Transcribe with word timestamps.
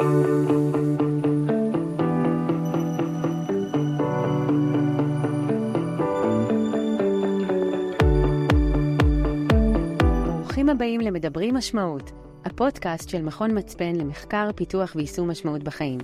ברוכים 0.00 0.08
הבאים 10.68 11.00
למדברים 11.00 11.54
משמעות, 11.54 12.12
הפודקאסט 12.44 13.08
של 13.08 13.22
מכון 13.22 13.58
מצפן 13.58 13.96
למחקר, 13.96 14.50
פיתוח 14.56 14.92
ויישום 14.96 15.30
משמעות 15.30 15.62
בחיים. 15.62 15.98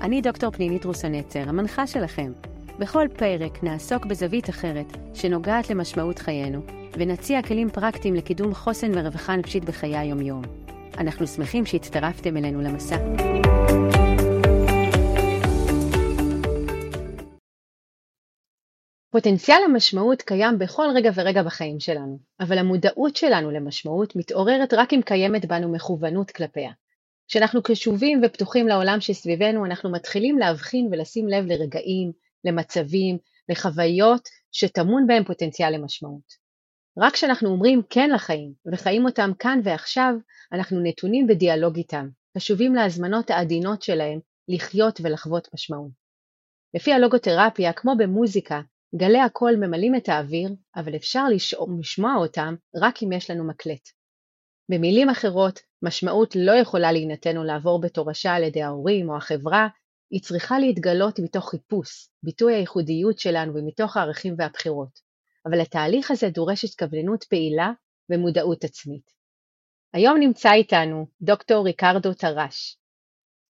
אני 0.00 0.20
דוקטור 0.20 0.50
פנימית 0.50 0.84
רוסנצר, 0.84 1.48
המנחה 1.48 1.86
שלכם. 1.86 2.32
בכל 2.78 3.06
פרק 3.16 3.62
נעסוק 3.62 4.06
בזווית 4.06 4.50
אחרת 4.50 4.96
שנוגעת 5.14 5.70
למשמעות 5.70 6.18
חיינו, 6.18 6.60
ונציע 6.92 7.42
כלים 7.42 7.70
פרקטיים 7.70 8.14
לקידום 8.14 8.54
חוסן 8.54 8.90
ורווחה 8.94 9.36
נפשית 9.36 9.64
בחיי 9.64 9.96
היום-יום. 9.96 10.67
אנחנו 10.98 11.26
שמחים 11.26 11.66
שהצטרפתם 11.66 12.36
אלינו 12.36 12.60
למסע. 12.60 12.96
פוטנציאל 19.10 19.58
המשמעות 19.64 20.22
קיים 20.22 20.58
בכל 20.58 20.86
רגע 20.94 21.10
ורגע 21.14 21.42
בחיים 21.42 21.80
שלנו, 21.80 22.18
אבל 22.40 22.58
המודעות 22.58 23.16
שלנו 23.16 23.50
למשמעות 23.50 24.16
מתעוררת 24.16 24.74
רק 24.74 24.92
אם 24.92 25.00
קיימת 25.04 25.44
בנו 25.44 25.72
מכוונות 25.72 26.30
כלפיה. 26.30 26.70
כשאנחנו 27.28 27.62
קשובים 27.62 28.20
ופתוחים 28.24 28.68
לעולם 28.68 29.00
שסביבנו, 29.00 29.66
אנחנו 29.66 29.92
מתחילים 29.92 30.38
להבחין 30.38 30.88
ולשים 30.92 31.28
לב 31.28 31.46
לרגעים, 31.46 32.12
למצבים, 32.44 33.18
לחוויות 33.48 34.28
שטמון 34.52 35.06
בהם 35.06 35.24
פוטנציאל 35.24 35.74
למשמעות. 35.74 36.47
רק 37.00 37.12
כשאנחנו 37.12 37.48
אומרים 37.48 37.82
כן 37.90 38.10
לחיים 38.10 38.52
וחיים 38.72 39.04
אותם 39.04 39.30
כאן 39.38 39.60
ועכשיו, 39.64 40.14
אנחנו 40.52 40.80
נתונים 40.82 41.26
בדיאלוג 41.26 41.76
איתם, 41.76 42.08
קשובים 42.36 42.74
להזמנות 42.74 43.30
העדינות 43.30 43.82
שלהם 43.82 44.20
לחיות 44.48 45.00
ולחוות 45.02 45.48
משמעות. 45.54 45.90
לפי 46.74 46.92
הלוגותרפיה, 46.92 47.72
כמו 47.72 47.92
במוזיקה, 47.98 48.60
גלי 48.96 49.20
הקול 49.20 49.56
ממלאים 49.56 49.94
את 49.94 50.08
האוויר, 50.08 50.50
אבל 50.76 50.96
אפשר 50.96 51.24
לשמוע 51.78 52.14
אותם 52.16 52.54
רק 52.76 53.02
אם 53.02 53.12
יש 53.12 53.30
לנו 53.30 53.44
מקלט. 53.44 53.88
במילים 54.70 55.08
אחרות, 55.08 55.60
משמעות 55.82 56.36
לא 56.36 56.52
יכולה 56.52 56.92
להינתן 56.92 57.36
או 57.36 57.44
לעבור 57.44 57.80
בתורשה 57.80 58.34
על 58.34 58.42
ידי 58.42 58.62
ההורים 58.62 59.10
או 59.10 59.16
החברה, 59.16 59.68
היא 60.10 60.22
צריכה 60.22 60.58
להתגלות 60.58 61.18
מתוך 61.18 61.50
חיפוש, 61.50 62.08
ביטוי 62.22 62.54
הייחודיות 62.54 63.18
שלנו 63.18 63.54
ומתוך 63.54 63.96
הערכים 63.96 64.34
והבחירות. 64.38 65.07
אבל 65.46 65.60
התהליך 65.60 66.10
הזה 66.10 66.28
דורש 66.28 66.64
התכווננות 66.64 67.24
פעילה 67.24 67.70
ומודעות 68.10 68.64
עצמית. 68.64 69.10
היום 69.92 70.18
נמצא 70.20 70.52
איתנו 70.52 71.06
דוקטור 71.20 71.64
ריקרדו 71.64 72.14
טרש. 72.14 72.78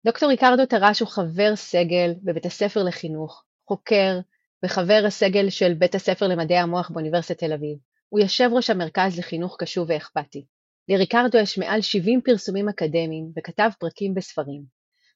דוקטור 0.06 0.28
ריקרדו 0.28 0.66
טרש 0.66 1.00
הוא 1.00 1.08
חבר 1.08 1.56
סגל 1.56 2.14
בבית 2.22 2.46
הספר 2.46 2.82
לחינוך, 2.82 3.44
חוקר 3.68 4.18
וחבר 4.64 5.02
הסגל 5.06 5.50
של 5.50 5.74
בית 5.74 5.94
הספר 5.94 6.28
למדעי 6.28 6.58
המוח 6.58 6.90
באוניברסיטת 6.90 7.38
תל 7.38 7.52
אביב. 7.52 7.78
הוא 8.08 8.20
יושב 8.20 8.50
ראש 8.52 8.70
המרכז 8.70 9.18
לחינוך 9.18 9.56
קשוב 9.58 9.86
ואכפתי. 9.90 10.46
לריקרדו 10.88 11.38
יש 11.38 11.58
מעל 11.58 11.80
70 11.80 12.20
פרסומים 12.24 12.68
אקדמיים 12.68 13.32
וכתב 13.36 13.70
פרקים 13.78 14.14
בספרים. 14.14 14.62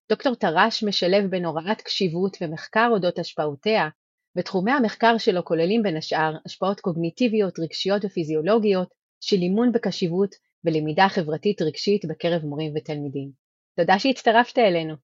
דוקטור 0.08 0.34
טרש 0.34 0.84
משלב 0.84 1.30
בין 1.30 1.44
הוראת 1.44 1.80
קשיבות 1.80 2.36
ומחקר 2.40 2.88
אודות 2.90 3.18
השפעותיה, 3.18 3.88
ותחומי 4.36 4.72
המחקר 4.72 5.18
שלו 5.18 5.44
כוללים 5.44 5.82
בין 5.82 5.96
השאר 5.96 6.32
השפעות 6.46 6.80
קוגניטיביות, 6.80 7.58
רגשיות 7.58 8.04
ופיזיולוגיות 8.04 8.88
של 9.20 9.36
אימון 9.36 9.72
בקשיבות 9.72 10.34
ולמידה 10.64 11.06
חברתית 11.08 11.62
רגשית 11.62 12.04
בקרב 12.04 12.44
מורים 12.44 12.72
ותלמידים. 12.76 13.30
תודה 13.76 13.98
שהצטרפת 13.98 14.58
אלינו. 14.58 14.94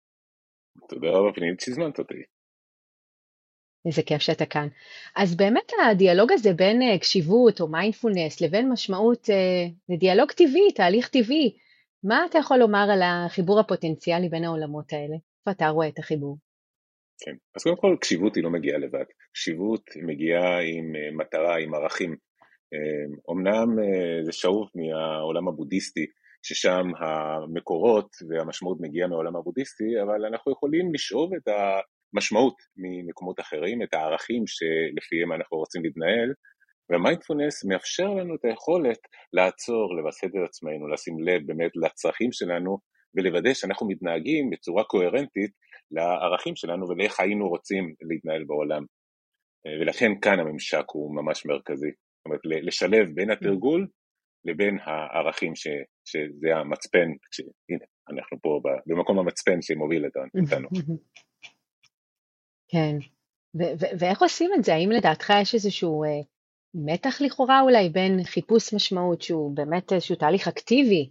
תודה 0.88 1.08
רבה 1.08 1.32
פנימית 1.34 1.60
שהזמנת 1.60 1.98
אותי. 1.98 2.14
איזה 3.86 4.02
כיף 4.02 4.22
שאתה 4.22 4.46
כאן. 4.46 4.68
אז 5.16 5.36
באמת 5.36 5.72
הדיאלוג 5.90 6.32
הזה 6.32 6.52
בין 6.52 6.82
אה, 6.82 6.98
קשיבות 6.98 7.60
או 7.60 7.68
מיינדפולנס 7.68 8.40
לבין 8.40 8.72
משמעות 8.72 9.30
אה, 9.30 9.66
זה 9.88 9.94
דיאלוג 9.98 10.32
טבעי, 10.32 10.72
תהליך 10.74 11.08
טבעי. 11.08 11.56
מה 12.04 12.24
אתה 12.30 12.38
יכול 12.38 12.58
לומר 12.58 12.88
על 12.92 13.02
החיבור 13.02 13.60
הפוטנציאלי 13.60 14.28
בין 14.28 14.44
העולמות 14.44 14.92
האלה? 14.92 15.14
איפה 15.14 15.50
אתה 15.50 15.68
רואה 15.68 15.88
את 15.88 15.98
החיבור? 15.98 16.38
כן, 17.24 17.34
אז 17.56 17.62
קודם 17.62 17.76
כל 17.76 17.96
קשיבות 18.00 18.36
היא 18.36 18.44
לא 18.44 18.50
מגיעה 18.50 18.78
לבד, 18.78 19.04
קשיבות 19.32 19.82
מגיעה 20.02 20.60
עם 20.60 20.96
אה, 20.96 21.10
מטרה, 21.12 21.58
עם 21.58 21.74
ערכים. 21.74 22.16
אמנם 23.30 23.68
זה 24.24 24.32
שאוב 24.32 24.68
מהעולם 24.74 25.48
הבודהיסטי, 25.48 26.06
ששם 26.42 26.86
המקורות 26.98 28.08
והמשמעות 28.28 28.78
מגיעה 28.80 29.08
מהעולם 29.08 29.36
הבודהיסטי, 29.36 30.02
אבל 30.02 30.26
אנחנו 30.26 30.52
יכולים 30.52 30.94
לשאוב 30.94 31.34
את 31.34 31.48
ה... 31.48 31.80
משמעות 32.12 32.54
ממקומות 32.76 33.40
אחרים, 33.40 33.82
את 33.82 33.94
הערכים 33.94 34.42
שלפיהם 34.46 35.32
אנחנו 35.32 35.56
רוצים 35.56 35.84
להתנהל, 35.84 36.32
והמיינדפולנס 36.90 37.64
מאפשר 37.64 38.08
לנו 38.08 38.34
את 38.34 38.44
היכולת 38.44 38.98
לעצור, 39.32 39.94
לווסת 39.96 40.24
את 40.24 40.48
עצמנו, 40.48 40.88
לשים 40.88 41.20
לב 41.20 41.46
באמת 41.46 41.70
לצרכים 41.74 42.32
שלנו 42.32 42.78
ולוודא 43.14 43.54
שאנחנו 43.54 43.88
מתנהגים 43.88 44.50
בצורה 44.50 44.84
קוהרנטית 44.84 45.50
לערכים 45.90 46.56
שלנו 46.56 46.88
ולאיך 46.88 47.20
היינו 47.20 47.48
רוצים 47.48 47.94
להתנהל 48.10 48.44
בעולם. 48.44 48.84
ולכן 49.80 50.10
כאן 50.22 50.40
הממשק 50.40 50.84
הוא 50.92 51.14
ממש 51.14 51.46
מרכזי. 51.46 51.90
זאת 51.90 52.26
אומרת, 52.26 52.40
לשלב 52.44 53.08
בין 53.14 53.30
התרגול 53.30 53.86
לבין 54.44 54.78
הערכים 54.82 55.56
ש, 55.56 55.66
שזה 56.04 56.56
המצפן, 56.56 57.08
הנה, 57.68 57.84
אנחנו 58.10 58.40
פה 58.42 58.60
במקום 58.86 59.18
המצפן 59.18 59.62
שמוביל 59.62 60.06
אותנו. 60.06 60.68
כן. 62.68 62.96
ואיך 63.98 64.22
עושים 64.22 64.50
את 64.58 64.64
זה? 64.64 64.74
האם 64.74 64.90
לדעתך 64.90 65.32
יש 65.42 65.54
איזשהו 65.54 66.04
אה, 66.04 66.08
מתח 66.74 67.20
לכאורה 67.20 67.60
אולי 67.60 67.88
בין 67.88 68.24
חיפוש 68.24 68.74
משמעות 68.74 69.22
שהוא 69.22 69.56
באמת 69.56 69.92
איזשהו 69.92 70.16
תהליך 70.16 70.48
אקטיבי, 70.48 71.10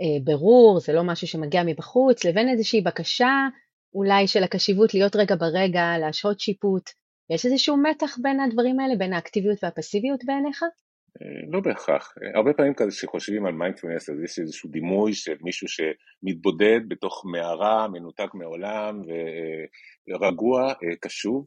אה, 0.00 0.24
ברור, 0.24 0.80
זה 0.80 0.92
לא 0.92 1.02
משהו 1.04 1.26
שמגיע 1.26 1.62
מבחוץ, 1.66 2.24
לבין 2.24 2.48
איזושהי 2.48 2.80
בקשה 2.80 3.48
אולי 3.94 4.26
של 4.26 4.42
הקשיבות 4.42 4.94
להיות 4.94 5.16
רגע 5.16 5.34
ברגע, 5.36 5.98
להשהות 6.00 6.40
שיפוט. 6.40 6.90
יש 7.30 7.46
איזשהו 7.46 7.76
מתח 7.76 8.16
בין 8.22 8.40
הדברים 8.40 8.80
האלה, 8.80 8.96
בין 8.96 9.12
האקטיביות 9.12 9.64
והפסיביות 9.64 10.24
בעיניך? 10.24 10.62
אה, 11.22 11.50
לא 11.52 11.60
בהכרח. 11.60 12.14
הרבה 12.34 12.52
פעמים 12.52 12.74
כזה 12.74 12.90
שחושבים 12.90 13.46
על 13.46 13.52
מיינדפלנס, 13.52 14.10
אז 14.10 14.22
יש 14.24 14.38
איזשהו 14.38 14.70
דימוי 14.70 15.14
של 15.14 15.36
מישהו 15.40 15.66
שמתבודד 15.68 16.80
בתוך 16.88 17.22
מערה, 17.32 17.88
מנותק 17.88 18.34
מעולם 18.34 19.02
ורגוע, 20.08 20.68
אה, 20.68 20.96
קשוב, 21.00 21.46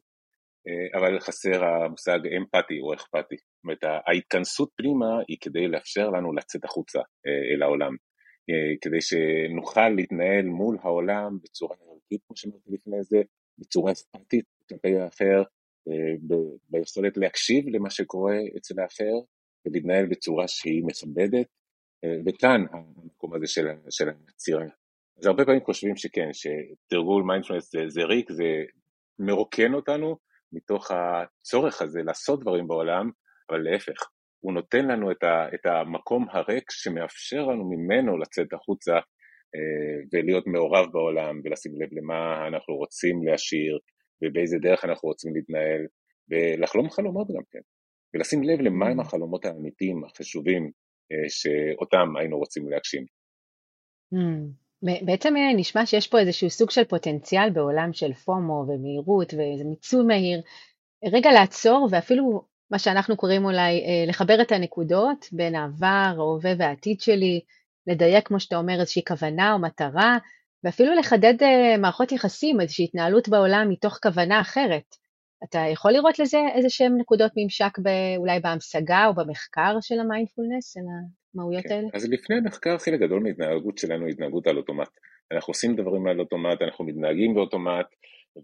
אה, 0.68 1.00
אבל 1.00 1.20
חסר 1.20 1.66
המושג 1.66 2.20
אמפתי 2.38 2.80
או 2.80 2.94
אכפתי. 2.94 3.36
זאת 3.36 3.64
אומרת, 3.64 3.84
ההתכנסות 4.08 4.70
פנימה 4.76 5.20
היא 5.28 5.38
כדי 5.42 5.68
לאפשר 5.68 6.10
לנו 6.10 6.34
לצאת 6.34 6.66
החוצה 6.66 7.00
אל 7.54 7.64
העולם, 7.64 7.96
כדי 8.82 9.02
שנוכל 9.02 9.90
להתנהל 9.90 10.46
מול 10.46 10.78
העולם 10.82 11.38
בצורה 11.44 11.76
ערכית, 12.12 12.22
כמו 12.28 12.38
שאמרתי 12.38 12.72
לפני 12.72 13.04
זה, 13.04 13.22
בצורה 13.58 13.92
אכפתית 13.92 14.46
כלפי 14.70 14.96
האחר, 15.00 15.44
ביכולת 16.70 17.18
להקשיב 17.18 17.66
למה 17.68 17.90
שקורה 17.90 18.36
אצל 18.58 18.80
האחר, 18.80 19.14
ולהתנהל 19.66 20.06
בצורה 20.06 20.48
שהיא 20.48 20.84
מכבדת, 20.86 21.48
אה, 22.04 22.18
וכאן 22.26 22.66
המקום 22.72 23.34
הזה 23.34 23.48
של, 23.48 23.68
של 23.90 24.10
הצירה. 24.10 24.64
אז 25.18 25.26
הרבה 25.26 25.46
פעמים 25.46 25.66
חושבים 25.66 25.96
שכן, 25.96 26.30
שתרגול 26.34 27.24
מיינדפלנס 27.24 27.72
זה, 27.72 27.80
זה 27.88 28.04
ריק, 28.04 28.32
זה 28.32 28.64
מרוקן 29.20 29.74
אותנו 29.74 30.18
מתוך 30.52 30.92
הצורך 30.92 31.82
הזה 31.82 32.00
לעשות 32.04 32.42
דברים 32.42 32.68
בעולם, 32.68 33.10
אבל 33.50 33.60
להפך, 33.62 34.10
הוא 34.40 34.54
נותן 34.54 34.88
לנו 34.88 35.12
את, 35.12 35.24
ה, 35.24 35.48
את 35.54 35.66
המקום 35.66 36.26
הריק 36.32 36.72
שמאפשר 36.72 37.46
לנו 37.46 37.70
ממנו 37.70 38.18
לצאת 38.18 38.54
החוצה 38.54 38.94
אה, 38.94 39.00
ולהיות 40.14 40.48
מעורב 40.48 40.86
בעולם 40.92 41.42
ולשים 41.44 41.82
לב 41.82 41.90
למה 41.92 42.48
אנחנו 42.48 42.76
רוצים 42.76 43.24
להשאיר 43.24 43.80
ובאיזה 44.22 44.58
דרך 44.62 44.86
אנחנו 44.86 45.10
רוצים 45.10 45.36
להתנהל 45.36 45.82
ולחלום 46.30 46.90
חלומות 46.90 47.28
גם 47.28 47.44
כן. 47.52 47.60
ולשים 48.14 48.44
לב 48.44 48.60
למהם 48.62 49.00
mm. 49.00 49.04
החלומות 49.04 49.46
האמיתיים, 49.46 50.04
החשובים, 50.04 50.72
אה, 51.12 51.30
שאותם 51.30 52.18
היינו 52.20 52.38
רוצים 52.38 52.70
להגשים. 52.70 53.06
Mm. 54.14 54.98
בעצם 55.06 55.38
אה, 55.38 55.54
נשמע 55.56 55.86
שיש 55.86 56.08
פה 56.08 56.20
איזשהו 56.20 56.50
סוג 56.50 56.72
של 56.72 56.84
פוטנציאל 56.84 57.50
בעולם 57.50 57.94
של 57.94 58.14
פומו 58.14 58.66
ומהירות 58.68 59.34
ואיזה 59.34 59.64
מיצוי 59.64 60.04
מהיר. 60.04 60.42
רגע 61.14 61.32
לעצור 61.32 61.88
ואפילו 61.92 62.46
מה 62.72 62.80
שאנחנו 62.80 63.18
קוראים 63.18 63.46
אולי 63.46 63.86
אה, 63.86 64.06
לחבר 64.08 64.42
את 64.42 64.52
הנקודות 64.52 65.26
בין 65.32 65.56
העבר, 65.56 66.16
ההווה 66.18 66.52
והעתיד 66.58 67.02
שלי, 67.02 67.42
לדייק 67.88 68.28
כמו 68.28 68.40
שאתה 68.40 68.56
אומר 68.56 68.80
איזושהי 68.80 69.04
כוונה 69.08 69.54
או 69.54 69.60
מטרה, 69.60 70.18
ואפילו 70.64 70.96
לחדד 70.96 71.34
מערכות 71.80 72.12
יחסים, 72.12 72.62
איזושהי 72.62 72.86
התנהלות 72.86 73.30
בעולם 73.30 73.70
מתוך 73.70 74.00
כוונה 74.04 74.42
אחרת. 74.42 74.96
אתה 75.44 75.60
יכול 75.74 75.92
לראות 75.92 76.20
לזה 76.20 76.38
איזה 76.56 76.70
שהן 76.70 76.98
נקודות 76.98 77.32
ממשק 77.38 77.78
אולי 78.18 78.40
בהמשגה 78.40 79.06
או 79.08 79.14
במחקר 79.16 79.78
של 79.82 80.00
המיינדפולנס, 80.00 80.74
של 80.74 80.80
המהויות 81.36 81.64
כן. 81.64 81.74
האלה? 81.74 81.88
אז 81.94 82.10
לפני 82.10 82.38
המחקר, 82.38 82.78
חלק 82.78 83.00
גדול 83.00 83.24
מההתנהגות 83.24 83.78
שלנו 83.78 84.06
היא 84.06 84.14
התנהגות 84.14 84.48
על 84.48 84.58
אוטומט. 84.58 84.90
אנחנו 85.32 85.52
עושים 85.52 85.76
דברים 85.76 86.08
על 86.08 86.20
אוטומט, 86.20 86.62
אנחנו 86.62 86.86
מתנהגים 86.86 87.34
באוטומט, 87.36 87.86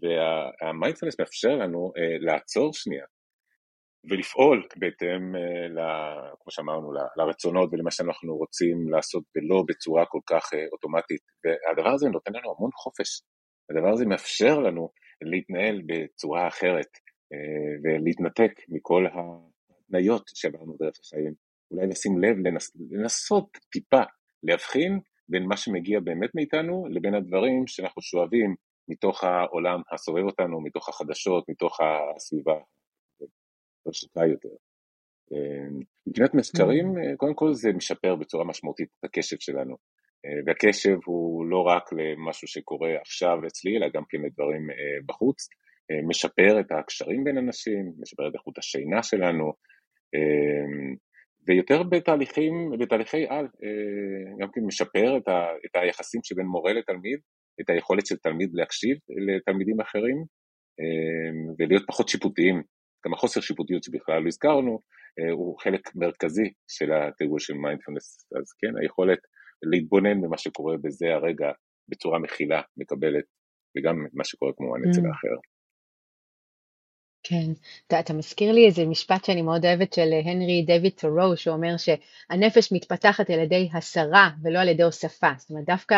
והמיינדפלנס 0.02 1.20
מאפשר 1.20 1.48
לנו 1.48 1.92
uh, 1.96 2.24
לעצור 2.24 2.74
שנייה 2.74 3.04
ולפעול 4.04 4.66
בהתאם, 4.76 5.34
uh, 5.34 6.36
כמו 6.40 6.50
שאמרנו, 6.50 6.92
לרצונות 7.16 7.70
ולמה 7.72 7.90
שאנחנו 7.90 8.36
רוצים 8.36 8.88
לעשות 8.90 9.24
ולא 9.36 9.64
בצורה 9.68 10.06
כל 10.06 10.20
כך 10.26 10.52
uh, 10.52 10.56
אוטומטית. 10.72 11.22
והדבר 11.44 11.88
הזה 11.88 12.08
נותן 12.08 12.32
לנו 12.32 12.54
המון 12.56 12.70
חופש. 12.74 13.22
הדבר 13.70 13.92
הזה 13.92 14.06
מאפשר 14.06 14.58
לנו 14.58 14.90
להתנהל 15.22 15.82
בצורה 15.86 16.48
אחרת 16.48 16.88
uh, 16.96 17.80
ולהתנתק 17.84 18.52
מכל 18.68 19.06
ההתניות 19.06 20.22
שעברנו 20.34 20.76
דרך 20.80 20.94
החיים. 21.00 21.34
אולי 21.70 21.86
לשים 21.86 22.18
לב, 22.18 22.36
לנס, 22.46 22.76
לנסות 22.90 23.58
טיפה 23.72 24.02
להבחין 24.42 25.00
בין 25.28 25.46
מה 25.46 25.56
שמגיע 25.56 26.00
באמת 26.00 26.30
מאיתנו 26.34 26.86
לבין 26.90 27.14
הדברים 27.14 27.66
שאנחנו 27.66 28.02
שואבים 28.02 28.54
מתוך 28.88 29.24
העולם 29.24 29.80
הסובב 29.92 30.24
אותנו, 30.24 30.60
מתוך 30.60 30.88
החדשות, 30.88 31.48
מתוך 31.48 31.78
הסביבה 31.80 32.54
רשתה 33.88 34.26
יותר. 34.26 34.54
מבחינת 36.06 36.34
מחקרים, 36.34 36.86
mm. 36.86 37.16
קודם 37.16 37.34
כל 37.34 37.52
זה 37.52 37.72
משפר 37.72 38.14
בצורה 38.14 38.44
משמעותית 38.44 38.88
את 38.98 39.04
הקשב 39.04 39.36
שלנו. 39.40 39.76
והקשב 40.46 40.96
הוא 41.04 41.46
לא 41.46 41.62
רק 41.62 41.82
למשהו 41.92 42.48
שקורה 42.48 43.00
עכשיו 43.00 43.46
אצלי, 43.46 43.76
אלא 43.76 43.88
גם 43.94 44.02
כן 44.08 44.18
לדברים 44.26 44.68
בחוץ. 45.06 45.48
משפר 46.08 46.60
את 46.60 46.72
הקשרים 46.72 47.24
בין 47.24 47.38
אנשים, 47.38 47.92
משפר 48.00 48.28
את 48.28 48.34
איכות 48.34 48.58
השינה 48.58 49.02
שלנו, 49.02 49.52
ויותר 51.46 51.82
בתהליכים, 51.82 52.70
בתהליכי 52.80 53.26
על, 53.28 53.46
גם 54.40 54.48
כן 54.52 54.60
משפר 54.66 55.16
את, 55.16 55.28
ה, 55.28 55.46
את 55.66 55.76
היחסים 55.76 56.20
שבין 56.24 56.46
מורה 56.46 56.72
לתלמיד, 56.72 57.18
את 57.60 57.70
היכולת 57.70 58.06
של 58.06 58.16
תלמיד 58.16 58.50
להקשיב 58.52 58.96
לתלמידים 59.26 59.80
אחרים 59.80 60.24
ולהיות 61.58 61.84
פחות 61.86 62.08
שיפוטיים. 62.08 62.62
גם 63.08 63.14
החוסר 63.14 63.40
שיפוטיות 63.40 63.84
שבכלל 63.84 64.22
לא 64.22 64.28
הזכרנו 64.28 64.80
הוא 65.32 65.58
חלק 65.58 65.80
מרכזי 65.94 66.52
של 66.68 66.92
התרגול 66.92 67.40
של 67.40 67.54
מיינדפלנס, 67.54 68.26
אז 68.38 68.52
כן, 68.60 68.82
היכולת 68.82 69.18
להתבונן 69.62 70.20
במה 70.20 70.38
שקורה 70.38 70.76
בזה 70.82 71.06
הרגע 71.14 71.46
בצורה 71.88 72.18
מכילה, 72.18 72.60
מקבלת, 72.76 73.24
וגם 73.78 74.06
מה 74.12 74.24
שקורה 74.24 74.52
כמובן 74.56 74.78
אצל 74.90 75.00
mm. 75.00 75.08
האחר. 75.08 75.36
כן, 77.22 77.52
אתה, 77.86 78.00
אתה 78.00 78.12
מזכיר 78.12 78.52
לי 78.52 78.66
איזה 78.66 78.86
משפט 78.86 79.24
שאני 79.24 79.42
מאוד 79.42 79.64
אוהבת 79.64 79.92
של 79.92 80.10
הנרי 80.24 80.64
דויד 80.66 80.92
תורו, 80.92 81.36
שאומר 81.36 81.74
שהנפש 81.76 82.72
מתפתחת 82.72 83.30
על 83.30 83.38
ידי 83.38 83.68
הסרה 83.74 84.30
ולא 84.42 84.58
על 84.58 84.68
ידי 84.68 84.82
הוספה. 84.82 85.30
זאת 85.36 85.50
אומרת, 85.50 85.64
דווקא 85.64 85.96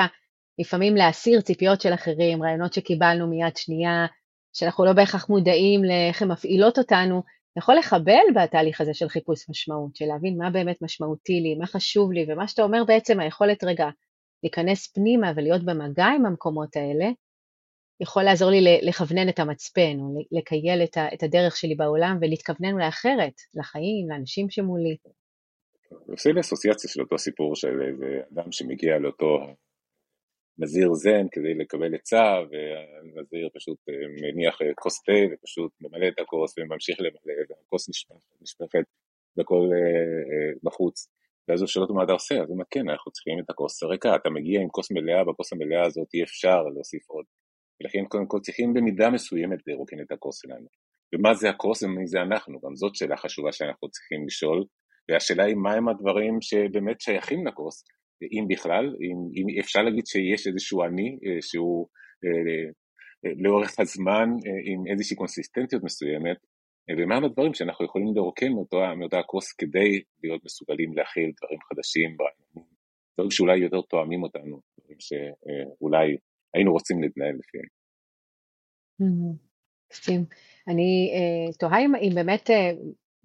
לפעמים 0.58 0.96
להסיר 0.96 1.40
ציפיות 1.40 1.80
של 1.80 1.94
אחרים, 1.94 2.42
רעיונות 2.42 2.72
שקיבלנו 2.72 3.26
מיד 3.26 3.56
שנייה, 3.56 4.06
שאנחנו 4.52 4.84
לא 4.84 4.92
בהכרח 4.92 5.28
מודעים 5.28 5.84
לאיך 5.84 6.22
הן 6.22 6.30
מפעילות 6.30 6.78
אותנו, 6.78 7.22
יכול 7.58 7.74
לחבל 7.74 8.24
בתהליך 8.34 8.80
הזה 8.80 8.94
של 8.94 9.08
חיפוש 9.08 9.50
משמעות, 9.50 9.96
של 9.96 10.04
להבין 10.04 10.36
מה 10.38 10.50
באמת 10.50 10.82
משמעותי 10.82 11.40
לי, 11.40 11.54
מה 11.54 11.66
חשוב 11.66 12.12
לי, 12.12 12.26
ומה 12.28 12.48
שאתה 12.48 12.62
אומר 12.62 12.84
בעצם, 12.84 13.20
היכולת 13.20 13.64
רגע 13.64 13.88
להיכנס 14.42 14.86
פנימה 14.86 15.32
ולהיות 15.36 15.64
במגע 15.64 16.06
עם 16.06 16.26
המקומות 16.26 16.76
האלה, 16.76 17.10
יכול 18.00 18.22
לעזור 18.22 18.50
לי 18.50 18.80
לכוונן 18.82 19.28
את 19.28 19.38
המצפן, 19.38 19.96
או 20.00 20.18
לקייל 20.32 20.82
את 21.14 21.22
הדרך 21.22 21.56
שלי 21.56 21.74
בעולם 21.74 22.18
ולהתכוונן 22.20 22.72
אולי 22.72 22.88
אחרת, 22.88 23.34
לחיים, 23.54 24.08
לאנשים 24.10 24.50
שמולי. 24.50 24.96
עושה 26.08 26.32
לי 26.32 26.40
אסוציאציה 26.40 26.90
של 26.90 27.00
אותו 27.00 27.18
סיפור 27.18 27.56
של 27.56 27.82
איזה 27.82 28.20
אדם 28.32 28.52
שמגיע 28.52 28.98
לאותו 28.98 29.38
נזיר 30.60 30.94
זן 30.94 31.26
כדי 31.32 31.54
לקבל 31.54 31.94
עצה, 31.94 32.34
והנזיר 32.50 33.48
פשוט 33.54 33.78
אה, 33.88 33.94
מניח 34.22 34.58
כוס 34.80 35.02
תה 35.02 35.12
ופשוט 35.32 35.72
ממלא 35.80 36.08
את 36.08 36.20
הכוס 36.20 36.54
וממשיך 36.58 37.00
למלא, 37.00 37.38
והכוס 37.48 37.88
נשפכת 38.40 38.84
בכל 39.36 39.68
אה, 39.72 39.78
אה, 40.30 40.52
בחוץ. 40.62 41.08
ואז 41.48 41.60
הוא 41.60 41.68
שואל 41.68 41.82
אותו 41.82 41.94
מה 41.94 42.04
אתה 42.04 42.12
עושה, 42.12 42.34
אז 42.34 42.48
הוא 42.48 42.54
אומר 42.54 42.64
כן, 42.70 42.88
אנחנו 42.88 43.12
צריכים 43.12 43.38
את 43.38 43.50
הכוס 43.50 43.82
הריקה, 43.82 44.16
אתה 44.16 44.30
מגיע 44.30 44.60
עם 44.60 44.68
כוס 44.68 44.90
מלאה, 44.90 45.24
בכוס 45.24 45.52
המלאה 45.52 45.86
הזאת 45.86 46.08
אי 46.14 46.22
אפשר 46.22 46.62
להוסיף 46.74 47.08
עוד. 47.08 47.24
ולכן 47.80 48.04
קודם 48.08 48.26
כל 48.26 48.38
צריכים 48.40 48.74
במידה 48.74 49.10
מסוימת 49.10 49.58
לרוקן 49.66 50.00
את 50.00 50.12
הכוס 50.12 50.40
שלנו. 50.42 50.66
ומה 51.14 51.34
זה 51.34 51.50
הכוס 51.50 51.82
ומי 51.82 52.06
זה 52.06 52.20
אנחנו, 52.20 52.60
גם 52.64 52.74
זאת 52.74 52.94
שאלה 52.94 53.16
חשובה 53.16 53.52
שאנחנו 53.52 53.88
צריכים 53.88 54.26
לשאול, 54.26 54.64
והשאלה 55.08 55.44
היא 55.44 55.56
מהם 55.56 55.88
הדברים 55.88 56.40
שבאמת 56.40 57.00
שייכים 57.00 57.46
לכוס, 57.46 57.84
אם 58.22 58.44
בכלל, 58.48 58.84
אם, 58.86 59.16
אם 59.36 59.58
אפשר 59.60 59.82
להגיד 59.82 60.06
שיש 60.06 60.46
איזשהו 60.46 60.84
אני 60.84 61.18
אה, 61.26 61.42
שהוא 61.42 61.88
אה, 62.24 62.70
אה, 63.24 63.30
לאורך 63.36 63.80
הזמן 63.80 64.28
עם 64.64 64.86
איזושהי 64.92 65.16
קונסיסטנטיות 65.16 65.82
מסוימת, 65.84 66.36
ומהם 66.98 67.24
הדברים 67.24 67.54
שאנחנו 67.54 67.84
יכולים 67.84 68.16
לרוקן 68.16 68.52
מאותה, 68.52 68.94
מאותה 68.98 69.18
הכוס 69.18 69.52
כדי 69.52 70.02
להיות 70.22 70.44
מסוגלים 70.44 70.92
להכיל 70.96 71.30
דברים 71.38 71.58
חדשים, 71.68 72.16
דברים 73.14 73.30
שאולי 73.30 73.58
יותר 73.58 73.80
תואמים 73.80 74.22
אותנו, 74.22 74.60
דברים 74.80 74.96
שאולי 75.00 76.16
היינו 76.54 76.72
רוצים 76.72 77.02
להתנהל 77.02 77.34
לפיהם. 77.38 77.64
מקסים. 79.86 80.24
אני 80.68 81.10
תוהה 81.58 81.78
אם, 81.80 82.14
באמת, 82.14 82.50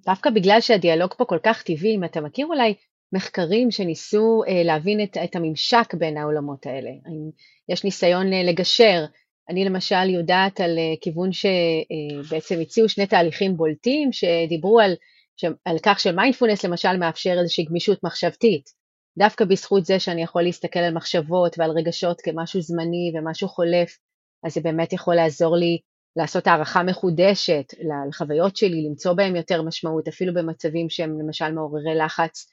דווקא 0.06 0.30
בגלל 0.30 0.62
שהדיאלוג 0.62 1.14
פה 1.18 1.26
כל 1.26 1.40
כך 1.44 1.64
טבעי, 1.64 1.96
אם 1.96 2.04
אתה 2.04 2.22
מכיר 2.22 2.48
אולי 2.48 2.74
מחקרים 3.14 3.72
שניסו 3.72 4.44
uh, 4.48 4.52
להבין 4.66 5.04
את, 5.04 5.18
את 5.24 5.36
הממשק 5.36 5.94
בין 5.94 6.18
העולמות 6.18 6.66
האלה, 6.66 6.90
יש 7.70 7.84
ניסיון 7.84 8.34
uh, 8.34 8.36
לגשר, 8.36 9.06
אני 9.50 9.66
למשל 9.66 10.10
יודעת 10.10 10.60
על 10.60 10.78
uh, 10.78 10.98
כיוון 11.02 11.30
שבעצם 11.32 12.62
הציעו 12.62 12.90
שני 12.90 13.08
תהליכים 13.08 13.58
בולטים 13.58 14.10
שדיברו 14.12 14.80
על, 14.80 14.96
על 15.66 15.78
כך 15.84 16.00
שמיינדפולנס 16.00 16.66
למשל 16.66 16.98
מאפשר 16.98 17.36
איזושהי 17.40 17.66
גמישות 17.66 18.04
מחשבתית, 18.04 18.70
דווקא 19.18 19.46
בזכות 19.46 19.86
זה 19.86 20.00
שאני 20.00 20.24
יכול 20.24 20.44
להסתכל 20.44 20.80
על 20.80 20.94
מחשבות 20.94 21.56
ועל 21.60 21.72
רגשות 21.72 22.22
כמשהו 22.22 22.62
זמני 22.62 23.12
ומשהו 23.14 23.48
חולף, 23.48 23.98
אז 24.44 24.54
זה 24.54 24.62
באמת 24.62 24.94
יכול 24.94 25.16
לעזור 25.16 25.56
לי 25.56 25.78
לעשות 26.16 26.48
הערכה 26.48 26.84
מחודשת 26.84 27.66
לחוויות 28.10 28.58
שלי, 28.58 28.88
למצוא 28.90 29.14
בהם 29.14 29.36
יותר 29.36 29.62
משמעות, 29.62 30.08
אפילו 30.08 30.34
במצבים 30.34 30.90
שהם 30.90 31.20
למשל 31.20 31.52
מעוררי 31.52 31.96
לחץ. 31.96 32.48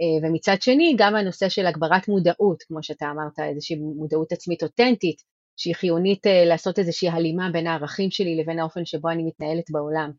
אה, 0.00 0.28
ומצד 0.28 0.56
שני, 0.60 0.94
גם 0.98 1.16
הנושא 1.16 1.48
של 1.48 1.66
הגברת 1.66 2.08
מודעות, 2.08 2.62
כמו 2.62 2.82
שאתה 2.82 3.06
אמרת, 3.10 3.38
איזושהי 3.38 3.76
מודעות 3.76 4.32
עצמית 4.32 4.62
אותנטית, 4.62 5.22
שהיא 5.56 5.74
חיונית 5.74 6.26
אה, 6.26 6.44
לעשות 6.44 6.78
איזושהי 6.78 7.08
הלימה 7.08 7.50
בין 7.52 7.66
הערכים 7.66 8.10
שלי 8.10 8.36
לבין 8.36 8.58
האופן 8.58 8.84
שבו 8.84 9.08
אני 9.10 9.22
מתנהלת 9.22 9.70
בעולם. 9.70 10.10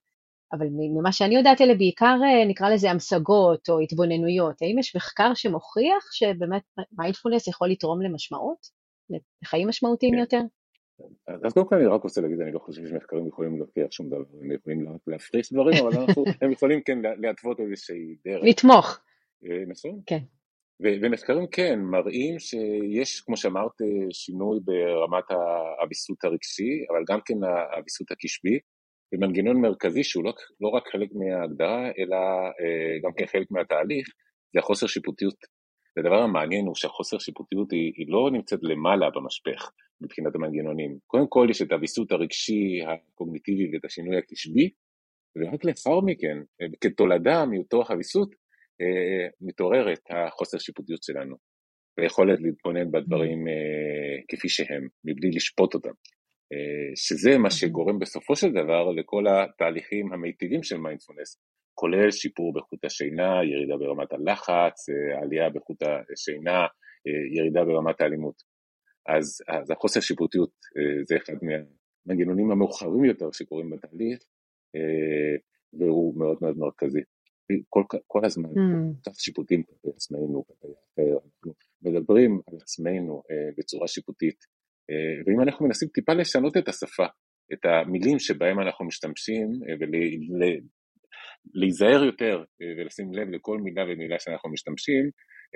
אבל 0.53 0.67
ממה 0.71 1.11
שאני 1.11 1.35
יודעת 1.35 1.61
אלה 1.61 1.73
בעיקר 1.75 2.17
אה, 2.23 2.45
נקרא 2.45 2.69
לזה 2.69 2.91
המשגות 2.91 3.69
או 3.69 3.79
התבוננויות. 3.79 4.61
האם 4.61 4.79
יש 4.79 4.95
מחקר 4.95 5.31
שמוכיח 5.33 6.11
שבאמת 6.11 6.61
מיינדפולנס 6.97 7.47
יכול 7.47 7.69
לתרום 7.69 8.01
למשמעות? 8.01 8.79
לחיים 9.43 9.67
משמעותיים 9.67 10.13
כן. 10.13 10.19
יותר? 10.19 10.41
אז 11.45 11.53
קודם 11.53 11.67
כל 11.67 11.75
אני 11.75 11.85
רק 11.85 12.03
רוצה 12.03 12.21
להגיד, 12.21 12.41
אני 12.41 12.51
לא 12.51 12.59
חושב 12.59 12.81
שמחקרים 12.87 13.27
יכולים 13.27 13.57
להוכיח 13.57 13.91
שום 13.91 14.07
דבר, 14.07 14.23
הם 14.41 14.51
יכולים 14.51 14.89
רק 14.89 15.01
להפריך 15.07 15.47
דברים, 15.53 15.85
אבל 15.85 15.97
אנחנו, 15.97 16.23
הם 16.41 16.51
יכולים 16.51 16.81
כן 16.81 16.97
להתוות 17.21 17.59
איזושהי 17.59 18.15
דרך. 18.25 18.43
לתמוך. 18.43 18.99
אה, 19.45 19.63
נכון. 19.67 20.01
כן. 20.05 20.19
ומחקרים 20.81 21.47
כן 21.51 21.79
מראים 21.79 22.39
שיש, 22.39 23.21
כמו 23.21 23.37
שאמרת, 23.37 23.71
שינוי 24.11 24.59
ברמת 24.63 25.23
הוויסות 25.81 26.23
הרגשי, 26.23 26.85
אבל 26.89 27.03
גם 27.07 27.19
כן 27.25 27.33
הוויסות 27.77 28.11
הקשבי, 28.11 28.59
ומנגנון 29.13 29.61
מרכזי 29.61 30.03
שהוא 30.03 30.23
לא, 30.23 30.33
לא 30.61 30.67
רק 30.67 30.87
חלק 30.91 31.09
מההגדרה, 31.13 31.91
אלא 31.99 32.17
אה, 32.61 32.99
גם 33.03 33.11
כן 33.17 33.25
חלק 33.25 33.51
מהתהליך, 33.51 34.07
זה 34.53 34.59
החוסר 34.59 34.87
שיפוטיות. 34.87 35.35
והדבר 35.97 36.21
המעניין 36.21 36.65
הוא 36.65 36.75
שהחוסר 36.75 37.19
שיפוטיות 37.19 37.71
היא, 37.71 37.91
היא 37.95 38.05
לא 38.09 38.29
נמצאת 38.33 38.59
למעלה 38.63 39.09
במשפך 39.09 39.71
מבחינת 40.01 40.35
המנגנונים. 40.35 40.97
קודם 41.07 41.27
כל 41.29 41.47
יש 41.49 41.61
את 41.61 41.71
הוויסות 41.71 42.11
הרגשי, 42.11 42.79
הקוגניטיבי 42.87 43.69
ואת 43.73 43.85
השינוי 43.85 44.17
הקשבי, 44.17 44.69
ורק 45.37 45.65
לאחר 45.65 45.99
מכן, 46.05 46.37
אה, 46.61 46.67
כתולדה 46.81 47.45
מאותו 47.45 47.83
הוויסות, 47.89 48.29
אה, 48.33 48.38
מתעוררת 49.41 50.01
החוסר 50.09 50.57
שיפוטיות 50.57 51.03
שלנו, 51.03 51.35
ויכולת 51.99 52.39
להתבונן 52.41 52.91
בדברים 52.91 53.45
כפי 54.27 54.49
שהם, 54.49 54.87
מבלי 55.05 55.29
לשפוט 55.31 55.73
אותם. 55.73 55.91
אה, 56.53 56.91
שזה 56.95 57.37
מה 57.37 57.51
שגורם 57.51 57.99
בסופו 57.99 58.35
של 58.35 58.51
דבר 58.51 58.91
לכל 58.91 59.23
התהליכים 59.27 60.13
המיטיבים 60.13 60.63
של 60.63 60.77
מיינדפולנס, 60.77 61.37
כולל 61.73 62.11
שיפור 62.11 62.53
באיכות 62.53 62.85
השינה, 62.85 63.31
ירידה 63.43 63.77
ברמת 63.77 64.13
הלחץ, 64.13 64.89
אה, 64.89 65.21
עלייה 65.21 65.49
באיכות 65.49 65.77
השינה, 66.13 66.59
אה, 67.07 67.37
ירידה 67.37 67.65
ברמת 67.65 68.01
האלימות. 68.01 68.35
אז, 69.07 69.41
אז 69.47 69.71
החוסר 69.71 69.99
שיפוטיות 69.99 70.51
זה 71.07 71.15
אחד 71.17 71.33
מהמנגנונים 71.41 72.51
המאוחרים 72.51 73.05
יותר 73.05 73.31
שקורים 73.31 73.69
בתהליך, 73.69 74.19
והוא 75.73 76.19
מאוד 76.19 76.37
מאוד 76.41 76.57
מרכזי. 76.57 77.01
כל, 77.69 77.83
כל 78.07 78.25
הזמן, 78.25 78.49
mm. 78.49 78.53
כך 79.05 79.19
שיפוטים 79.19 79.63
כלפי 79.63 79.89
עצמנו, 79.95 80.43
כלפי 80.47 80.67
אחר, 80.67 81.11
אנחנו 81.13 81.53
מדברים 81.81 82.41
על 82.47 82.57
עצמנו 82.61 83.23
בצורה 83.57 83.87
שיפוטית, 83.87 84.45
ואם 85.25 85.41
אנחנו 85.41 85.65
מנסים 85.65 85.89
טיפה 85.89 86.13
לשנות 86.13 86.57
את 86.57 86.67
השפה, 86.67 87.05
את 87.53 87.65
המילים 87.65 88.19
שבהם 88.19 88.59
אנחנו 88.59 88.85
משתמשים 88.85 89.47
ולהיזהר 91.55 92.03
יותר 92.03 92.43
ולשים 92.79 93.13
לב 93.13 93.29
לכל 93.29 93.57
מילה 93.57 93.83
ומילה 93.83 94.19
שאנחנו 94.19 94.51
משתמשים, 94.51 95.09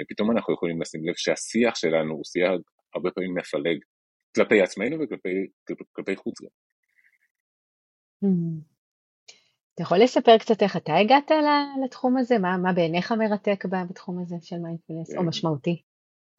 פתאום 0.10 0.32
אנחנו 0.32 0.54
יכולים 0.54 0.82
לשים 0.82 1.02
לב 1.08 1.14
שהשיח 1.18 1.76
שלנו 1.76 2.14
הוא 2.14 2.24
שיח 2.24 2.52
הרבה 2.96 3.12
פעמים 3.12 3.36
מפלג 3.36 3.78
כלפי 4.36 4.62
עצמנו 4.62 4.98
וכלפי 5.02 6.16
חוץ 6.16 6.42
גם. 6.42 6.50
Mm-hmm. 8.26 8.73
אתה 9.74 9.82
יכול 9.82 9.98
לספר 10.04 10.38
קצת 10.38 10.64
איך 10.64 10.78
אתה 10.78 10.94
הגעת 10.96 11.32
לתחום 11.86 12.18
הזה? 12.18 12.38
מה, 12.38 12.58
מה 12.58 12.74
בעיניך 12.74 13.12
מרתק 13.12 13.66
בתחום 13.90 14.22
הזה 14.22 14.36
של 14.42 14.56
מיינדפלנס, 14.56 15.16
או 15.16 15.22
אה, 15.22 15.28
משמעותי? 15.28 15.82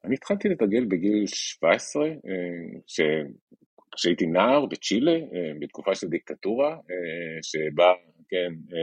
אני 0.05 0.14
התחלתי 0.14 0.49
לתרגל 0.49 0.85
בגיל 0.85 1.26
17, 1.26 2.05
אה, 2.07 2.11
ש... 2.87 3.00
כשהייתי 3.97 4.26
נער 4.26 4.67
בצ'ילה, 4.67 5.12
אה, 5.12 5.53
בתקופה 5.61 5.95
של 5.95 6.07
דיקטטורה, 6.09 6.79
שבה, 7.43 7.93
כן, 8.29 8.75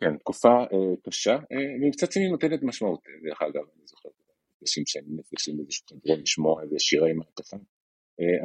כן, 0.00 0.16
תקופה 0.16 0.64
קשה, 1.04 1.36
ומצד 1.82 2.12
שני 2.12 2.28
נותנת 2.28 2.62
משמעות, 2.62 3.00
דרך 3.24 3.42
אגב, 3.42 3.62
אני 3.76 3.86
זוכר, 3.86 4.08
מפגשים 4.54 4.84
שהם 4.86 5.04
נפגשים 5.16 5.56
באיזשהו 5.56 5.86
חדרון 5.86 6.20
לשמוע 6.20 6.62
איזה 6.62 6.76
שירי 6.78 7.12
מהפכה. 7.12 7.56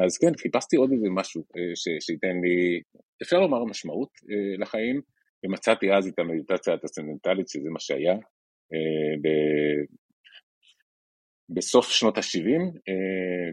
אז 0.05 0.17
כן, 0.17 0.37
חיפשתי 0.37 0.75
עוד 0.75 0.91
איזה 0.91 1.07
משהו 1.09 1.41
ש, 1.75 1.83
שייתן 1.99 2.35
לי, 2.43 2.81
אפשר 3.23 3.39
לומר 3.39 3.63
משמעות 3.63 4.09
לחיים, 4.59 5.01
ומצאתי 5.45 5.93
אז 5.93 6.07
את 6.07 6.19
המדיטציה 6.19 6.73
הטרסצנדנטלית, 6.73 7.47
שזה 7.47 7.69
מה 7.69 7.79
שהיה 7.79 8.13
ב, 9.23 9.27
בסוף 11.49 11.89
שנות 11.89 12.17
ה-70, 12.17 12.79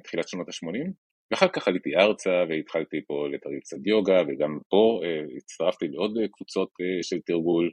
תחילת 0.05 0.29
שנות 0.29 0.49
ה-80, 0.49 0.91
ואחר 1.31 1.49
כך 1.49 1.69
עליתי 1.69 1.97
ארצה 1.97 2.45
והתחלתי 2.49 2.97
פה 3.07 3.29
לתרגיל 3.33 3.61
קצת 3.61 3.77
יוגה, 3.87 4.23
וגם 4.29 4.59
פה 4.69 5.01
הצטרפתי 5.37 5.89
לעוד 5.89 6.19
קבוצות 6.33 6.71
של 7.03 7.21
תרגול, 7.21 7.71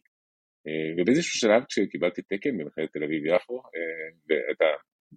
ובאיזשהו 0.98 1.40
שלב 1.40 1.64
כשקיבלתי 1.70 2.22
תקן 2.22 2.58
במכללת 2.58 2.94
תל 2.94 3.04
אביב-יפו, 3.04 3.62
ואת 4.30 4.70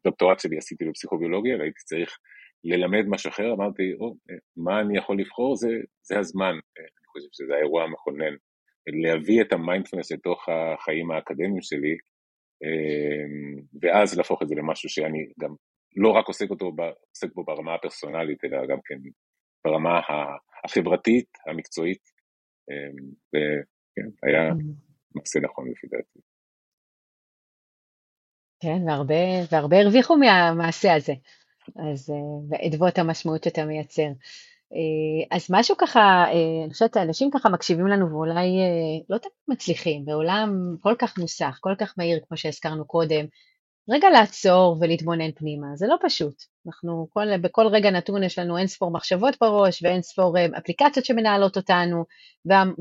הדוקטורט 0.04 0.40
שלי 0.40 0.58
עשיתי 0.58 0.84
בפסיכוביולוגיה, 0.84 1.56
והייתי 1.56 1.80
צריך 1.84 2.18
ללמד 2.64 3.04
משהו 3.08 3.30
אחר, 3.30 3.52
אמרתי, 3.52 3.92
או, 4.00 4.14
מה 4.56 4.80
אני 4.80 4.98
יכול 4.98 5.20
לבחור? 5.20 5.56
זה, 5.56 5.68
זה 6.02 6.18
הזמן, 6.18 6.52
אני 6.78 7.06
חושב 7.06 7.28
שזה 7.32 7.54
האירוע 7.54 7.84
המכונן, 7.84 8.34
להביא 9.02 9.42
את 9.42 9.52
המיינדפלנס 9.52 10.12
לתוך 10.12 10.48
החיים 10.48 11.10
האקדמיים 11.10 11.62
שלי, 11.62 11.96
אמ, 12.62 13.62
ואז 13.82 14.18
להפוך 14.18 14.42
את 14.42 14.48
זה 14.48 14.54
למשהו 14.54 14.88
שאני 14.88 15.18
גם 15.40 15.54
לא 15.96 16.10
רק 16.10 16.26
עוסק, 16.26 16.50
אותו, 16.50 16.70
עוסק 17.10 17.34
בו 17.34 17.44
ברמה 17.44 17.74
הפרסונלית, 17.74 18.44
אלא 18.44 18.66
גם 18.66 18.78
כן 18.84 18.98
ברמה 19.64 20.00
החברתית, 20.64 21.28
המקצועית, 21.46 22.02
וכן, 23.28 24.08
היה 24.22 24.52
מעשה 25.14 25.40
נכון 25.40 25.70
לפי 25.70 25.86
דעתי. 25.86 26.20
כן, 28.62 28.88
והרבה, 28.88 29.14
והרבה 29.52 29.76
הרוויחו 29.80 30.16
מהמעשה 30.16 30.94
הזה. 30.94 31.12
אז 31.76 32.12
ואדוות 32.50 32.98
המשמעות 32.98 33.44
שאתה 33.44 33.64
מייצר. 33.64 34.08
אה, 34.72 35.36
אז 35.36 35.46
משהו 35.50 35.76
ככה, 35.76 36.00
אה, 36.00 36.64
אני 36.64 36.72
חושבת, 36.72 36.96
אנשים 36.96 37.30
ככה 37.30 37.48
מקשיבים 37.48 37.86
לנו 37.86 38.10
ואולי 38.10 38.58
אה, 38.60 39.04
לא 39.10 39.18
תמיד 39.18 39.32
מצליחים, 39.48 40.04
בעולם 40.04 40.76
כל 40.80 40.94
כך 40.98 41.18
נוסח, 41.18 41.58
כל 41.60 41.74
כך 41.78 41.94
מהיר, 41.98 42.18
כמו 42.28 42.36
שהזכרנו 42.36 42.86
קודם, 42.86 43.26
רגע 43.90 44.10
לעצור 44.10 44.76
ולהתבונן 44.80 45.32
פנימה, 45.32 45.66
זה 45.74 45.86
לא 45.86 45.96
פשוט. 46.02 46.34
אנחנו, 46.66 47.08
כל, 47.10 47.38
בכל 47.38 47.66
רגע 47.66 47.90
נתון 47.90 48.22
יש 48.22 48.38
לנו 48.38 48.58
אין 48.58 48.66
ספור 48.66 48.90
מחשבות 48.90 49.34
בראש 49.40 49.82
ואין 49.82 50.02
ספור 50.02 50.34
אפליקציות 50.58 51.06
שמנהלות 51.06 51.56
אותנו 51.56 52.04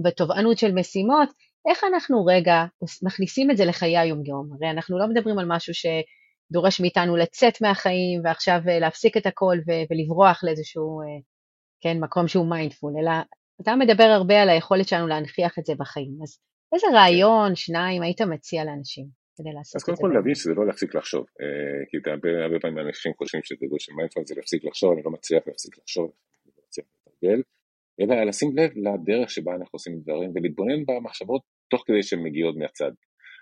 ותובענות 0.05 0.57
של 0.57 0.71
משימות, 0.71 1.29
איך 1.69 1.83
אנחנו 1.83 2.25
רגע 2.25 2.65
מכניסים 3.01 3.51
את 3.51 3.57
זה 3.57 3.65
לחיי 3.65 3.97
היום-יום? 3.97 4.49
הרי 4.53 4.71
אנחנו 4.71 4.99
לא 4.99 5.07
מדברים 5.07 5.39
על 5.39 5.45
משהו 5.47 5.73
ש... 5.73 5.85
דורש 6.51 6.81
מאיתנו 6.81 7.15
לצאת 7.15 7.61
מהחיים 7.61 8.21
ועכשיו 8.23 8.59
אה, 8.67 8.79
להפסיק 8.79 9.17
את 9.17 9.25
הכל 9.25 9.57
ולברוח 9.67 10.43
לאיזשהו, 10.43 11.01
אה, 11.01 11.21
כן, 11.81 11.99
מקום 11.99 12.27
שהוא 12.27 12.49
mindful, 12.49 12.93
אלא 13.01 13.11
אתה 13.61 13.75
מדבר 13.75 14.03
הרבה 14.03 14.41
על 14.41 14.49
היכולת 14.49 14.87
שלנו 14.87 15.07
להנכיח 15.07 15.59
את 15.59 15.65
זה 15.65 15.73
בחיים. 15.79 16.17
אז 16.23 16.39
איזה 16.73 16.87
רעיון, 16.93 17.55
שניים, 17.55 18.01
היית 18.01 18.21
מציע 18.21 18.63
לאנשים 18.65 19.05
כדי 19.37 19.53
לעשות 19.53 19.75
את 19.75 19.85
זה? 19.85 19.91
אז 19.91 19.97
קודם 19.97 19.97
כל 19.97 20.17
להבין 20.17 20.35
שזה 20.35 20.53
לא 20.53 20.67
להפסיק 20.67 20.95
לחשוב, 20.95 21.25
אה, 21.41 21.85
כי 21.89 21.97
הרבה 22.43 22.59
פעמים 22.61 22.79
אנשים 22.87 23.11
חושבים 23.17 23.41
גול 23.69 23.79
של 23.79 23.93
mindful 23.93 24.23
זה 24.25 24.35
להפסיק 24.35 24.63
לחשוב, 24.63 24.91
אני 24.93 25.01
לא 25.05 25.11
מצליח 25.11 25.43
להפסיק 25.47 25.77
לחשוב, 25.77 26.11
אני 26.45 26.51
לא 26.57 26.63
מצליח 26.67 26.85
לתרגל, 27.07 27.41
אלא 28.01 28.23
לשים 28.23 28.57
לב 28.57 28.71
לדרך 28.75 29.29
שבה 29.29 29.51
אנחנו 29.51 29.75
עושים 29.77 29.99
דברים 29.99 30.31
ולהתבונן 30.35 30.85
במחשבות 30.87 31.41
תוך 31.71 31.83
כדי 31.87 32.03
שהן 32.03 32.23
מגיעות 32.23 32.55
מהצד. 32.57 32.91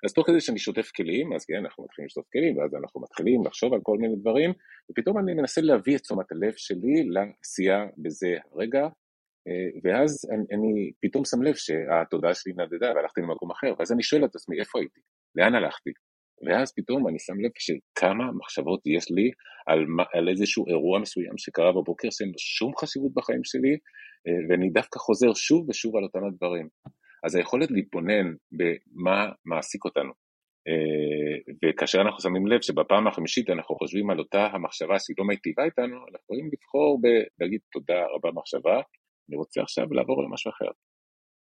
אז 0.06 0.14
תוך 0.14 0.28
כדי 0.28 0.42
שאני 0.42 0.60
שוטף 0.60 0.92
כלים, 0.92 1.34
אז 1.34 1.46
כן, 1.46 1.56
אנחנו 1.66 1.84
מתחילים 1.84 2.06
לשטוף 2.06 2.26
כלים, 2.34 2.58
ואז 2.58 2.76
אנחנו 2.76 3.02
מתחילים 3.02 3.46
לחשוב 3.46 3.74
על 3.74 3.80
כל 3.84 3.98
מיני 3.98 4.16
דברים, 4.16 4.54
ופתאום 4.92 5.18
אני 5.18 5.34
מנסה 5.34 5.62
להביא 5.62 5.96
את 5.96 6.02
תשומת 6.02 6.32
הלב 6.32 6.54
שלי 6.56 7.04
לעשייה 7.10 7.86
בזה 7.98 8.38
הרגע, 8.52 8.84
אה, 9.48 9.70
ואז 9.84 10.30
אני, 10.32 10.44
אני 10.52 10.92
פתאום 11.02 11.26
שם 11.26 11.42
לב 11.42 11.56
שהתודעה 11.56 12.34
שלי 12.34 12.54
נדדה 12.54 12.92
והלכתי 12.96 13.22
למקום 13.22 13.52
אחר, 13.52 13.74
ואז 13.80 13.92
אני 13.92 14.04
שואל 14.04 14.26
את 14.26 14.36
עצמי 14.36 14.60
איפה 14.60 14.80
הייתי, 14.80 15.00
לאן 15.36 15.56
הלכתי, 15.56 15.92
ואז 16.46 16.74
פתאום 16.76 17.08
אני 17.08 17.20
שם 17.20 17.40
לב 17.40 17.52
שכמה 17.58 18.32
מחשבות 18.32 18.82
יש 18.86 19.12
לי 19.12 19.32
על, 19.68 19.80
על 20.14 20.30
איזשהו 20.30 20.68
אירוע 20.68 21.00
מסוים 21.00 21.38
שקרה 21.38 21.72
בבוקר 21.72 22.08
שאין 22.12 22.30
לו 22.30 22.40
שום 22.40 22.72
חשיבות 22.78 23.14
בחיים 23.14 23.44
שלי, 23.44 23.74
אה, 24.28 24.40
ואני 24.50 24.70
דווקא 24.70 25.00
חוזר 25.00 25.34
שוב 25.34 25.70
ושוב 25.70 25.96
על 25.96 26.04
אותם 26.04 26.26
הדברים. 26.26 26.68
אז 27.28 27.36
היכולת 27.36 27.72
להתבונן 27.72 28.28
במה 28.52 29.32
מעסיק 29.46 29.86
אותנו, 29.86 30.12
אה, 30.68 31.54
וכאשר 31.62 32.02
אנחנו 32.02 32.20
שמים 32.22 32.48
לב 32.48 32.62
שבפעם 32.62 33.08
החמישית 33.08 33.50
אנחנו 33.50 33.76
חושבים 33.76 34.10
על 34.10 34.20
אותה 34.20 34.46
המחשבה 34.46 35.00
שהיא 35.00 35.16
לא 35.20 35.26
מיטיבה 35.26 35.64
איתנו, 35.64 35.98
אנחנו 35.98 36.20
יכולים 36.24 36.50
לבחור 36.54 37.02
בלהגיד 37.02 37.62
תודה 37.72 38.06
רבה 38.16 38.32
מחשבה, 38.32 38.76
אני 39.30 39.38
רוצה 39.38 39.62
עכשיו 39.62 39.94
לעבור 39.94 40.24
למשהו 40.24 40.52
אחר. 40.52 40.72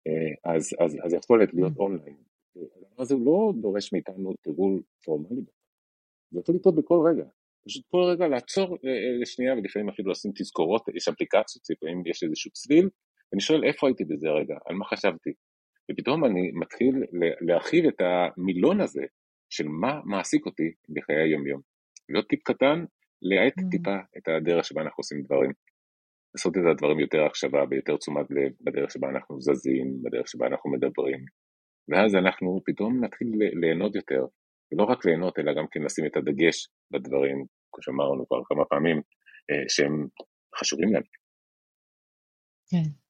אה, 0.08 0.53
אז, 0.56 0.63
אז, 0.79 0.98
אז 1.03 1.13
יכולת 1.13 1.53
להיות 1.53 1.74
mm. 1.74 1.79
אונליין. 1.79 2.17
הדבר 2.56 3.01
הזה 3.01 3.13
הוא 3.15 3.25
לא 3.25 3.62
דורש 3.62 3.94
מאיתנו 3.94 4.34
תרגול 4.44 4.82
פורמלי, 5.06 5.41
זה 6.32 6.39
יכול 6.39 6.56
לקרות 6.56 6.75
בכל 6.75 7.00
רגע. 7.10 7.25
פשוט 7.67 7.86
כל 7.91 8.03
רגע 8.12 8.27
לעצור 8.27 8.77
אה, 8.86 9.22
לשנייה 9.22 9.53
ולפעמים 9.53 9.89
אפילו 9.89 10.12
לשים 10.12 10.32
תזכורות, 10.36 10.84
יש 10.96 11.08
אפליקציות, 11.08 11.63
לפעמים 11.70 12.03
יש 12.06 12.24
איזשהו 12.24 12.51
צליל, 12.51 12.89
ואני 13.32 13.41
שואל 13.41 13.63
איפה 13.63 13.88
הייתי 13.88 14.06
בזה 14.06 14.29
רגע, 14.29 14.56
על 14.65 14.75
מה 14.75 14.86
חשבתי, 14.86 15.34
ופתאום 15.91 16.25
אני 16.25 16.51
מתחיל 16.51 16.96
להרחיב 17.41 17.86
את 17.86 18.01
המילון 18.01 18.82
הזה 18.82 19.06
של 19.50 19.67
מה 19.67 20.01
מעסיק 20.06 20.46
אותי 20.46 20.72
בחיי 20.96 21.15
היומיום. 21.15 21.62
להיות 22.10 22.27
טיפ 22.27 22.44
קטן, 22.44 22.86
להאט 23.22 23.60
mm. 23.60 23.72
טיפה 23.72 23.98
את 24.17 24.27
הדרך 24.27 24.65
שבה 24.65 24.82
אנחנו 24.82 25.01
עושים 25.01 25.22
דברים. 25.22 25.51
לעשות 26.36 26.53
את 26.58 26.62
הדברים 26.72 27.00
יותר 27.00 27.25
הקשבה, 27.25 27.65
ביותר 27.65 27.98
תשומת 27.98 28.25
לב, 28.29 28.51
בדרך 28.62 28.91
שבה 28.91 29.10
אנחנו 29.10 29.41
זזים, 29.41 30.03
בדרך 30.03 30.27
שבה 30.27 30.48
אנחנו 30.48 30.72
מדברים. 30.72 31.20
ואז 31.89 32.15
אנחנו 32.15 32.62
פתאום 32.65 33.03
נתחיל 33.03 33.27
ליהנות 33.62 33.96
יותר, 33.96 34.25
ולא 34.72 34.84
רק 34.84 35.06
ליהנות, 35.06 35.39
אלא 35.39 35.53
גם 35.53 35.65
כן 35.72 35.82
לשים 35.82 36.06
את 36.06 36.17
הדגש 36.17 36.67
בדברים, 36.91 37.46
כמו 37.72 37.82
שאמרנו 37.82 38.27
כבר 38.27 38.41
כמה 38.46 38.65
פעמים, 38.65 38.98
אה, 39.50 39.70
שהם 39.70 40.08
חשובים 40.60 40.89
לנו. 40.94 41.06
כן. 42.72 43.06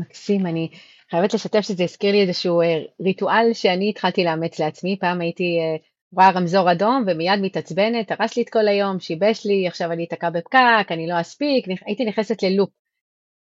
מקסים, 0.00 0.46
אני 0.46 0.70
חייבת 1.10 1.34
לשתף 1.34 1.60
שזה 1.60 1.84
הזכיר 1.84 2.12
לי 2.12 2.22
איזשהו 2.22 2.60
אה, 2.60 2.66
ריטואל 3.00 3.52
שאני 3.52 3.90
התחלתי 3.90 4.24
לאמץ 4.24 4.60
לעצמי, 4.60 4.98
פעם 5.00 5.20
הייתי 5.20 5.58
אה, 5.60 5.76
רואה 6.12 6.30
רמזור 6.30 6.72
אדום 6.72 7.04
ומיד 7.06 7.40
מתעצבנת, 7.42 8.10
הרס 8.10 8.36
לי 8.36 8.42
את 8.42 8.50
כל 8.50 8.68
היום, 8.68 9.00
שיבש 9.00 9.46
לי, 9.46 9.66
עכשיו 9.66 9.92
אני 9.92 10.04
אתקע 10.04 10.30
בפקק, 10.30 10.86
אני 10.90 11.06
לא 11.06 11.20
אספיק, 11.20 11.66
הייתי 11.86 12.04
נכנסת 12.04 12.42
ללופ. 12.42 12.70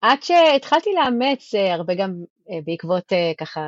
עד 0.03 0.23
שהתחלתי 0.23 0.91
לאמץ 0.95 1.55
אה, 1.55 1.75
הרבה 1.75 1.95
גם 1.95 2.25
בעקבות 2.65 3.13
ככה 3.39 3.61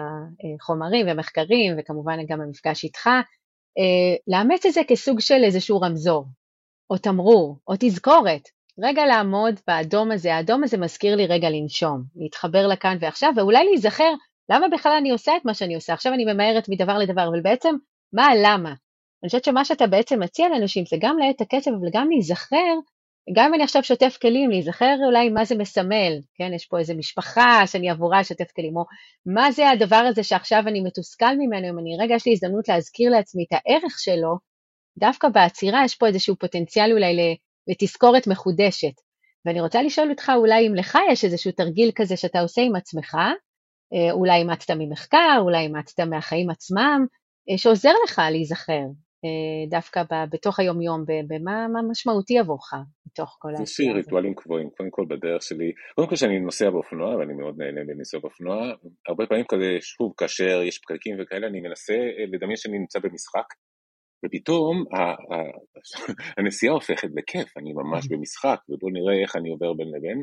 חומרים 0.61 1.07
ומחקרים, 1.09 1.75
וכמובן 1.79 2.27
גם 2.29 2.41
המפגש 2.41 2.85
איתך, 2.85 3.11
לאמץ 4.29 4.67
את 4.67 4.73
זה 4.73 4.81
כסוג 4.89 5.21
של 5.21 5.45
איזשהו 5.45 5.81
רמזור, 5.81 6.27
או 6.91 6.99
תמרור, 6.99 7.59
או 7.69 7.75
תזכורת, 7.81 8.43
רגע 8.83 9.07
לעמוד 9.07 9.61
באדום 9.67 10.11
הזה, 10.11 10.35
האדום 10.35 10.65
הזה 10.65 10.79
מזכיר 10.79 11.17
לי 11.17 11.27
רגע 11.27 11.51
לנשום, 11.51 12.03
להתחבר 12.17 12.67
לכאן 12.67 12.97
ועכשיו, 13.01 13.33
ואולי 13.37 13.65
להיזכר 13.65 14.13
למה 14.51 14.69
בכלל 14.69 14.93
אני 14.93 15.11
עושה 15.11 15.37
את 15.37 15.45
מה 15.45 15.55
שאני 15.55 15.75
עושה. 15.75 15.93
עכשיו 15.93 16.15
אני 16.15 16.25
ממהרת 16.25 16.69
מדבר 16.69 16.99
לדבר, 16.99 17.29
אבל 17.29 17.41
בעצם, 17.41 17.75
מה 18.13 18.27
הלמה? 18.27 18.75
אני 19.23 19.29
חושבת 19.29 19.45
שמה 19.45 19.65
שאתה 19.65 19.87
בעצם 19.87 20.21
מציע 20.23 20.49
לאנשים 20.49 20.85
זה 20.87 20.97
גם 21.01 21.19
לעת 21.19 21.41
הקצב, 21.41 21.71
אבל 21.71 21.89
גם 21.93 22.11
להיזכר, 22.11 22.75
גם 23.37 23.45
אם 23.49 23.55
אני 23.55 23.65
עכשיו 23.65 23.83
שוטף 23.85 24.19
כלים, 24.23 24.51
להיזכר 24.51 24.97
אולי 25.07 25.29
מה 25.29 25.45
זה 25.45 25.55
מסמל, 25.57 26.13
כן, 26.35 26.53
יש 26.55 26.67
פה 26.67 26.79
איזה 26.79 26.95
משפחה 26.95 27.63
שאני 27.67 27.91
עבורה 27.91 28.25
שוטף 28.25 28.51
כלים, 28.57 28.77
או 28.77 28.85
מה 29.27 29.53
זה 29.53 29.71
הדבר 29.71 30.05
הזה 30.09 30.23
שעכשיו 30.23 30.63
אני 30.67 30.81
מתוסכל 30.81 31.35
ממנו, 31.39 31.69
אם 31.69 31.79
אני 31.79 31.97
רגע 32.01 32.15
יש 32.15 32.27
לי 32.27 32.33
הזדמנות 32.33 32.69
להזכיר 32.69 33.11
לעצמי 33.11 33.45
את 33.49 33.53
הערך 33.53 33.99
שלו, 33.99 34.39
דווקא 34.99 35.29
בעצירה 35.29 35.85
יש 35.85 35.95
פה 35.95 36.07
איזשהו 36.07 36.37
פוטנציאל 36.37 36.93
אולי 36.93 37.17
לתזכורת 37.69 38.27
מחודשת. 38.27 38.95
ואני 39.47 39.61
רוצה 39.61 39.83
לשאול 39.83 40.11
אותך 40.11 40.33
אולי 40.37 40.69
אם 40.69 40.75
לך 40.75 40.99
יש 41.11 41.25
איזשהו 41.25 41.53
תרגיל 41.53 41.91
כזה 41.95 42.17
שאתה 42.17 42.41
עושה 42.41 42.63
עם 42.63 42.77
עצמך, 42.77 43.15
אה, 43.95 44.13
אולי 44.13 44.39
אימצת 44.39 44.71
ממחקר, 44.79 45.39
אולי 45.41 45.59
אימצת 45.59 46.01
מהחיים 46.01 46.51
עצמם, 46.51 47.07
אה, 47.51 47.59
שעוזר 47.59 47.93
לך 48.05 48.21
להיזכר 48.31 48.85
אה, 49.25 49.69
דווקא 49.71 50.03
בתוך 50.33 50.61
היומיום, 50.61 51.05
במה 51.29 51.67
משמעותי 51.91 52.39
עבורך 52.39 52.71
בתוך 53.07 53.37
כל 53.39 53.49
הזאת. 53.55 53.67
יש 53.67 53.81
לי 53.81 53.93
ריטואלים 53.93 54.35
קבועים, 54.35 54.71
קודם 54.77 54.91
כל 54.91 55.05
בדרך 55.09 55.43
שלי, 55.43 55.73
קודם 55.95 56.09
כל 56.09 56.17
שאני 56.17 56.39
נוסע 56.41 56.71
באופנוע, 56.71 57.17
ואני 57.17 57.35
מאוד 57.35 57.55
נהנה 57.59 57.81
לנסוע 57.81 58.21
באופנוע, 58.21 58.57
הרבה 59.09 59.27
פעמים 59.27 59.45
כזה, 59.49 59.77
שוב, 59.81 60.13
כאשר 60.17 60.63
יש 60.63 60.79
פקקים 60.79 61.17
וכאלה, 61.23 61.47
אני 61.47 61.61
מנסה 61.61 61.95
לדמיין 62.33 62.57
שאני 62.57 62.79
נמצא 62.79 62.99
במשחק, 62.99 63.49
ופתאום 64.25 64.85
הנסיעה 66.39 66.75
הופכת 66.75 67.09
לכיף, 67.15 67.57
אני 67.57 67.73
ממש 67.73 68.09
במשחק, 68.09 68.59
ובואו 68.69 68.93
נראה 68.93 69.23
איך 69.23 69.37
אני 69.37 69.51
עובר 69.51 69.73
בין 69.73 69.89
לבין. 69.89 70.23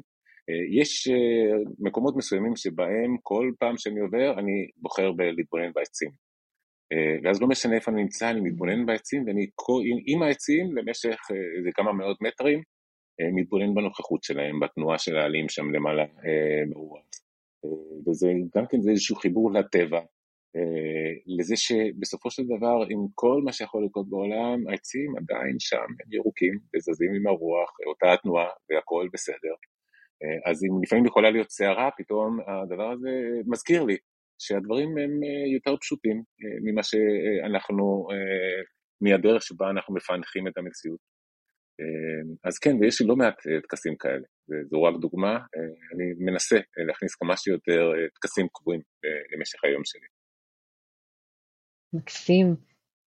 יש 0.72 1.08
מקומות 1.80 2.16
מסוימים 2.16 2.56
שבהם 2.56 3.18
כל 3.24 3.52
פעם 3.60 3.78
שאני 3.78 4.00
עובר, 4.00 4.40
אני 4.40 4.68
בוחר 4.78 5.12
להתבונן 5.38 5.72
בעצים. 5.76 6.10
ואז 7.24 7.42
לא 7.42 7.48
משנה 7.48 7.76
איפה 7.76 7.92
אני 7.92 8.02
נמצא, 8.02 8.30
אני 8.30 8.42
מתבונן 8.42 8.86
בעצים, 8.86 9.24
ואני 9.28 9.48
עם 10.06 10.24
העצים 10.24 10.78
למשך 10.78 11.20
איזה 11.58 11.70
כמה 11.74 11.94
מאות 11.94 12.22
מטרים, 12.22 12.62
מתבונן 13.36 13.76
בנוכחות 13.76 14.24
שלהם, 14.24 14.60
בתנועה 14.60 14.98
של 14.98 15.18
העלים 15.18 15.50
שם 15.50 15.72
למעלה 15.72 16.06
ברוח. 16.70 17.06
וזה 18.08 18.32
גם 18.58 18.66
כן 18.70 18.82
זה 18.82 18.92
איזשהו 18.92 19.16
חיבור 19.16 19.52
לטבע, 19.52 20.02
לזה 21.40 21.56
שבסופו 21.56 22.32
של 22.32 22.44
דבר, 22.44 22.86
עם 22.90 23.00
כל 23.16 23.42
מה 23.46 23.52
שיכול 23.52 23.86
לקרות 23.86 24.10
בעולם, 24.10 24.68
העצים 24.70 25.14
עדיין 25.18 25.56
שם, 25.60 25.78
הם 25.78 26.14
ירוקים 26.14 26.54
וזזים 26.76 27.14
עם 27.14 27.28
הרוח, 27.28 27.70
אותה 27.86 28.14
התנועה 28.14 28.50
והכל 28.70 29.08
בסדר. 29.14 29.54
אז 30.46 30.64
אם 30.64 30.84
לפעמים 30.84 31.06
יכולה 31.06 31.32
להיות 31.32 31.50
סערה, 31.50 31.90
פתאום 31.98 32.40
הדבר 32.48 32.92
הזה 32.92 33.10
מזכיר 33.48 33.84
לי 33.84 33.98
שהדברים 34.42 34.98
הם 34.98 35.12
יותר 35.54 35.78
פשוטים 35.78 36.24
ממה 36.64 36.84
שאנחנו, 36.84 38.08
מהדרך 39.02 39.44
שבה 39.44 39.70
אנחנו 39.70 39.96
מפענחים 39.96 40.48
את 40.48 40.58
המציאות. 40.58 41.00
אז 42.44 42.60
כן, 42.60 42.76
ויש 42.82 43.02
לי 43.02 43.08
לא 43.08 43.16
מעט 43.16 43.36
טקסים 43.64 43.98
כאלה, 43.98 44.26
זו 44.70 44.84
רק 44.84 44.96
דוגמה, 45.02 45.38
אני 45.94 46.32
מנסה 46.32 46.58
להכניס 46.88 47.16
כמה 47.16 47.38
שיותר 47.38 47.92
טקסים 48.16 48.48
קבועים 48.54 48.82
למשך 49.34 49.64
היום 49.64 49.82
שלי. 49.86 50.08
מקסים, 51.94 52.56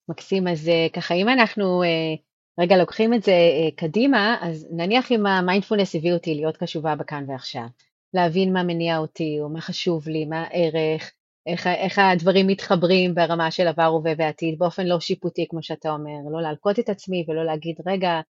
מקסים. 0.09 0.49
אז 0.49 0.69
אה, 0.69 0.87
ככה, 0.93 1.15
אם 1.15 1.29
אנחנו 1.29 1.83
אה, 1.83 2.15
רגע 2.61 2.77
לוקחים 2.77 3.15
את 3.15 3.23
זה 3.23 3.33
אה, 3.33 3.71
קדימה, 3.77 4.37
אז 4.41 4.67
נניח 4.71 5.13
אם 5.13 5.27
המיינדפולנס 5.27 5.95
הביא 5.95 6.13
אותי 6.13 6.35
להיות 6.35 6.57
קשובה 6.57 6.95
בכאן 6.95 7.25
ועכשיו, 7.29 7.67
להבין 8.15 8.53
מה 8.53 8.63
מניע 8.63 8.99
אותי, 8.99 9.39
או 9.41 9.49
מה 9.49 9.61
חשוב 9.61 10.09
לי, 10.09 10.25
מה 10.25 10.43
הערך, 10.43 11.13
איך, 11.47 11.67
איך 11.67 11.99
הדברים 11.99 12.47
מתחברים 12.47 13.15
ברמה 13.15 13.51
של 13.51 13.69
עבר, 13.69 13.85
הווה 13.85 14.13
ועתיד, 14.19 14.59
באופן 14.59 14.87
לא 14.87 15.01
שיפוטי, 15.01 15.47
כמו 15.51 15.63
שאתה 15.63 15.91
אומר, 15.91 16.31
לא 16.33 16.43
להלקות 16.43 16.79
את 16.79 16.89
עצמי 16.89 17.25
ולא 17.29 17.45
להגיד, 17.45 17.77
רגע, 17.87 18.21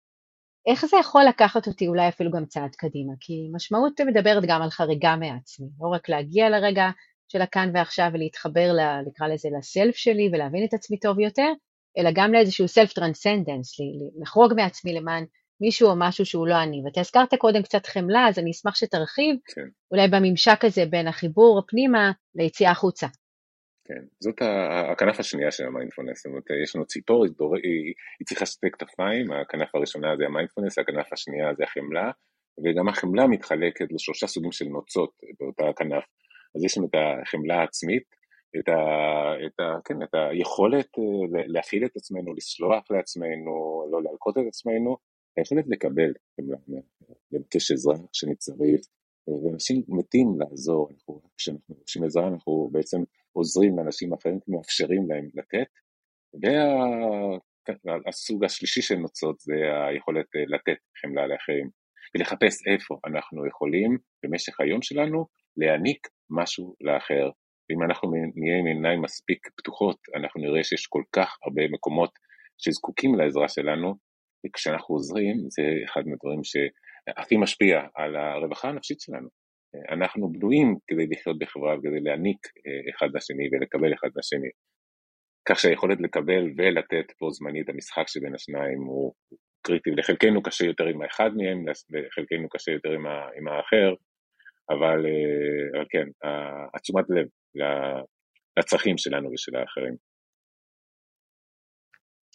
איך 0.66 0.86
זה 0.86 0.96
יכול 1.00 1.24
לקחת 1.24 1.66
אותי 1.66 1.88
אולי 1.88 2.08
אפילו 2.08 2.30
גם 2.30 2.46
צעד 2.46 2.74
קדימה? 2.74 3.12
כי 3.20 3.48
משמעות 3.52 4.00
מדברת 4.00 4.42
גם 4.46 4.62
על 4.62 4.70
חריגה 4.70 5.16
מעצמי, 5.16 5.68
לא 5.80 5.88
רק 5.88 6.08
להגיע 6.08 6.50
לרגע 6.50 6.90
של 7.32 7.42
הכאן 7.42 7.70
ועכשיו 7.74 8.10
ולהתחבר, 8.12 8.72
ל, 8.72 8.80
נקרא 9.06 9.28
לזה, 9.28 9.48
לסלף 9.58 9.96
שלי 9.96 10.28
ולהבין 10.32 10.64
את 10.64 10.74
עצמי 10.74 10.98
טוב 10.98 11.20
יותר, 11.20 11.52
אלא 11.98 12.10
גם 12.14 12.32
לאיזשהו 12.32 12.68
self 12.68 12.92
transcendence, 12.92 13.76
לחרוג 14.22 14.54
מעצמי 14.56 14.92
למען 14.92 15.24
מישהו 15.60 15.88
או 15.88 15.94
משהו 15.98 16.26
שהוא 16.26 16.46
לא 16.46 16.62
אני. 16.62 16.82
ואתה 16.84 17.00
הזכרת 17.00 17.34
קודם 17.34 17.62
קצת 17.62 17.86
חמלה, 17.86 18.28
אז 18.28 18.38
אני 18.38 18.50
אשמח 18.50 18.74
שתרחיב, 18.74 19.36
כן. 19.54 19.68
אולי 19.90 20.08
בממשק 20.08 20.64
הזה 20.64 20.86
בין 20.86 21.08
החיבור 21.08 21.62
פנימה 21.68 22.12
ליציאה 22.34 22.70
החוצה. 22.70 23.06
כן, 23.84 24.04
זאת 24.20 24.42
הכנף 24.92 25.20
השנייה 25.20 25.50
של 25.50 25.64
המיינדפולנס, 25.64 26.18
זאת 26.18 26.26
אומרת, 26.26 26.44
יש 26.64 26.76
לנו 26.76 26.86
ציפור, 26.86 27.24
היא, 27.24 27.32
היא, 27.62 27.94
היא 28.18 28.26
צריכה 28.26 28.46
שתי 28.46 28.66
כנפיים, 28.72 29.32
הכנף 29.32 29.74
הראשונה 29.74 30.16
זה 30.16 30.24
המיינדפולנס, 30.24 30.78
הכנף 30.78 31.12
השנייה 31.12 31.54
זה 31.56 31.64
החמלה, 31.64 32.10
וגם 32.64 32.88
החמלה 32.88 33.26
מתחלקת 33.26 33.86
לשלושה 33.90 34.26
סוגים 34.26 34.52
של 34.52 34.64
נוצות 34.64 35.10
באותה 35.40 35.64
כנף. 35.76 36.04
אז 36.56 36.64
יש 36.64 36.78
לנו 36.78 36.86
את 36.86 36.94
החמלה 36.94 37.54
העצמית, 37.60 38.02
את, 38.58 38.68
ה, 38.68 38.80
את, 39.46 39.60
ה, 39.60 39.80
כן, 39.84 40.02
את 40.02 40.14
היכולת 40.14 40.98
אה, 40.98 41.42
להכיל 41.46 41.84
את 41.84 41.96
עצמנו, 41.96 42.34
לסלוח 42.34 42.90
לעצמנו, 42.90 43.84
לא 43.90 44.02
להלקות 44.02 44.38
את 44.38 44.46
עצמנו, 44.48 44.96
היכולת 45.36 45.64
לקבל 45.68 46.12
חמלה, 46.36 46.80
לבקש 47.32 47.70
עזרה 47.70 47.94
כשאני 48.12 48.36
צריך, 48.36 48.80
ואנשים 49.44 49.82
מתים 49.88 50.28
לעזור, 50.40 50.88
אנחנו, 50.92 51.20
כשאנחנו 51.36 51.74
מבקשים 51.74 52.04
עזרה 52.04 52.28
אנחנו 52.28 52.68
בעצם 52.72 52.98
עוזרים 53.32 53.78
לאנשים 53.78 54.12
אחרים, 54.12 54.38
מאפשרים 54.48 55.10
להם 55.10 55.28
לתת, 55.34 55.68
והסוג 57.84 58.44
השלישי 58.44 58.82
של 58.82 58.94
נוצות 58.94 59.40
זה 59.40 59.54
היכולת 59.88 60.26
אה, 60.36 60.44
לתת 60.46 60.78
חמלה 61.00 61.26
לאחרים, 61.26 61.70
ולחפש 62.14 62.66
איפה 62.66 62.98
אנחנו 63.06 63.46
יכולים 63.46 63.98
במשך 64.22 64.60
היום 64.60 64.82
שלנו 64.82 65.26
להעניק 65.56 66.08
משהו 66.30 66.74
לאחר. 66.80 67.30
אם 67.72 67.82
אנחנו 67.82 68.10
נהיה 68.36 68.58
עם 68.58 68.66
עיניים 68.66 69.02
מספיק 69.02 69.48
פתוחות, 69.56 69.96
אנחנו 70.16 70.40
נראה 70.40 70.64
שיש 70.64 70.86
כל 70.86 71.02
כך 71.16 71.38
הרבה 71.44 71.62
מקומות 71.68 72.10
שזקוקים 72.58 73.14
לעזרה 73.14 73.48
שלנו, 73.48 73.94
וכשאנחנו 74.46 74.94
עוזרים, 74.94 75.36
זה 75.48 75.62
אחד 75.84 76.02
מהדברים 76.06 76.40
שהכי 76.44 77.36
משפיע 77.36 77.80
על 77.94 78.16
הרווחה 78.16 78.68
הנפשית 78.68 79.00
שלנו. 79.00 79.28
אנחנו 79.90 80.32
בנויים 80.32 80.76
כדי 80.86 81.06
לחיות 81.06 81.38
בחברה 81.38 81.78
וכדי 81.78 82.00
להעניק 82.00 82.46
אה, 82.46 82.94
אחד 82.94 83.08
לשני 83.14 83.48
ולקבל 83.52 83.94
אחד 83.94 84.08
לשני. 84.16 84.50
כך 85.48 85.58
שהיכולת 85.60 86.00
לקבל 86.00 86.44
ולתת 86.56 87.12
בו 87.20 87.30
זמנית, 87.30 87.68
המשחק 87.68 88.08
שבין 88.08 88.34
השניים 88.34 88.80
הוא 88.80 89.12
קריטי. 89.62 89.90
לחלקנו 89.90 90.42
קשה 90.42 90.64
יותר 90.64 90.86
עם 90.86 91.02
האחד 91.02 91.30
מהם, 91.36 91.68
לחלקנו 91.68 92.48
קשה 92.48 92.72
יותר 92.72 92.90
עם 93.36 93.48
האחר, 93.48 93.94
אבל, 94.70 95.06
אה, 95.06 95.78
אבל 95.78 95.86
כן, 95.90 96.08
עצומת 96.74 97.04
לב 97.10 97.26
לצרכים 98.56 98.98
שלנו 98.98 99.30
ושל 99.32 99.56
האחרים. 99.56 100.10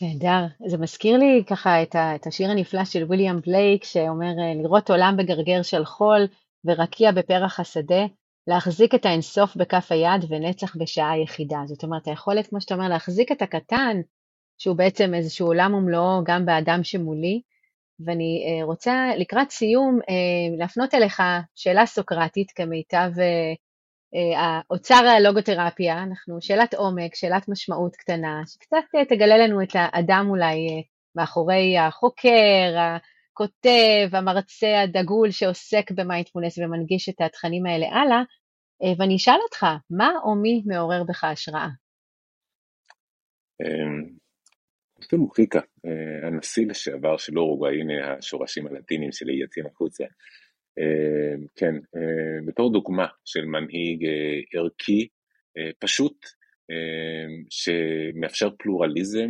נהדר. 0.01 0.45
זה 0.67 0.77
מזכיר 0.77 1.17
לי 1.17 1.43
ככה 1.49 1.83
את, 1.83 1.95
ה, 1.95 2.15
את 2.15 2.27
השיר 2.27 2.49
הנפלא 2.49 2.85
של 2.85 3.03
ויליאם 3.09 3.39
בלייק, 3.41 3.83
שאומר 3.83 4.25
אה, 4.39 4.63
לראות 4.63 4.89
עולם 4.89 5.15
בגרגר 5.17 5.61
של 5.61 5.85
חול 5.85 6.27
ורקיע 6.65 7.11
בפרח 7.11 7.59
השדה, 7.59 8.05
להחזיק 8.47 8.95
את 8.95 9.05
האינסוף 9.05 9.55
בכף 9.55 9.87
היד 9.91 10.25
ונצח 10.29 10.75
בשעה 10.75 11.19
יחידה. 11.23 11.59
זאת 11.65 11.83
אומרת, 11.83 12.07
היכולת, 12.07 12.47
כמו 12.47 12.61
שאתה 12.61 12.73
אומר, 12.73 12.89
להחזיק 12.89 13.31
את 13.31 13.41
הקטן, 13.41 13.97
שהוא 14.57 14.77
בעצם 14.77 15.13
איזשהו 15.13 15.47
עולם 15.47 15.73
ומלואו 15.73 16.23
גם 16.25 16.45
באדם 16.45 16.83
שמולי, 16.83 17.41
ואני 17.99 18.45
אה, 18.47 18.65
רוצה 18.65 19.09
לקראת 19.17 19.51
סיום 19.51 19.99
אה, 20.09 20.57
להפנות 20.57 20.93
אליך 20.93 21.21
שאלה 21.55 21.85
סוקרטית 21.85 22.51
כמיטב 22.51 23.11
אה, 23.19 23.53
האוצר 24.39 25.05
הלוגותרפיה, 25.17 26.03
אנחנו 26.03 26.41
שאלת 26.41 26.73
עומק, 26.73 27.15
שאלת 27.15 27.49
משמעות 27.49 27.95
קטנה, 27.95 28.41
שקצת 28.45 29.09
תגלה 29.09 29.37
לנו 29.37 29.61
את 29.63 29.69
האדם 29.73 30.25
אולי 30.29 30.83
מאחורי 31.15 31.77
החוקר, 31.77 32.75
הכותב, 32.77 34.09
המרצה 34.15 34.81
הדגול 34.81 35.31
שעוסק 35.31 35.91
במיינדפולנס 35.91 36.57
ומנגיש 36.57 37.09
את 37.09 37.21
התכנים 37.21 37.65
האלה 37.65 37.85
הלאה, 37.87 38.21
ואני 38.99 39.15
אשאל 39.15 39.39
אותך, 39.43 39.65
מה 39.89 40.11
או 40.23 40.35
מי 40.35 40.63
מעורר 40.65 41.03
בך 41.03 41.23
השראה? 41.23 41.67
פתאום 45.05 45.21
מוחיקה, 45.21 45.59
אה, 45.85 46.27
הנשיא 46.27 46.67
לשעבר 46.67 47.17
של 47.17 47.39
אורוגוואי, 47.39 47.81
הנה 47.81 48.13
השורשים 48.13 48.67
הלטינים 48.67 49.11
שלי 49.11 49.33
יוצאים 49.33 49.65
החוצה. 49.65 50.03
אה, 50.79 51.35
כן, 51.55 51.75
אה, 51.75 52.45
בתור 52.45 52.73
דוגמה 52.73 53.07
של 53.25 53.45
מנהיג 53.45 54.05
ערכי, 54.53 55.07
פשוט, 55.79 56.25
שמאפשר 57.49 58.49
פלורליזם, 58.59 59.29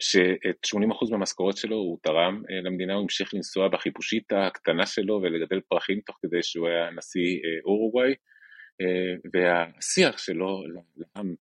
שאת 0.00 0.64
80% 0.64 1.10
מהמשכורת 1.10 1.56
שלו 1.56 1.76
הוא 1.76 1.98
תרם 2.02 2.42
למדינה, 2.64 2.94
הוא 2.94 3.02
המשיך 3.02 3.34
לנסוע 3.34 3.68
בחיפושית 3.68 4.32
הקטנה 4.32 4.86
שלו 4.86 5.20
ולגדל 5.22 5.60
פרחים 5.68 6.00
תוך 6.00 6.18
כדי 6.22 6.42
שהוא 6.42 6.68
היה 6.68 6.90
נשיא 6.90 7.38
אורוגוואי, 7.64 8.14
והשיח 9.32 10.18
שלו 10.18 10.62
לעם 10.96 11.34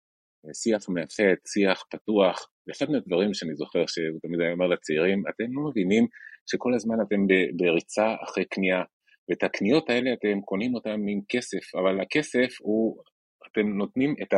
שיח 0.55 0.88
מאחד, 0.88 1.38
שיח 1.53 1.85
פתוח, 1.90 2.48
ואחד 2.66 2.90
מהדברים 2.90 3.35
שאני 3.35 3.55
זוכר 3.55 3.87
שהוא 3.87 4.20
תמיד 4.22 4.40
היה 4.40 4.53
אומר 4.53 4.66
לצעירים, 4.66 5.22
אתם 5.31 5.44
לא 5.53 5.70
מבינים 5.70 6.07
שכל 6.50 6.74
הזמן 6.74 6.96
אתם 7.07 7.20
בריצה 7.57 8.14
אחרי 8.24 8.44
קנייה, 8.44 8.83
ואת 9.31 9.42
הקניות 9.42 9.90
האלה 9.90 10.12
אתם 10.12 10.40
קונים 10.40 10.74
אותן 10.74 10.90
עם 10.90 11.20
כסף, 11.29 11.74
אבל 11.74 12.00
הכסף 12.00 12.50
הוא, 12.61 13.03
אתם 13.46 13.68
נותנים 13.68 14.14
את 14.22 14.35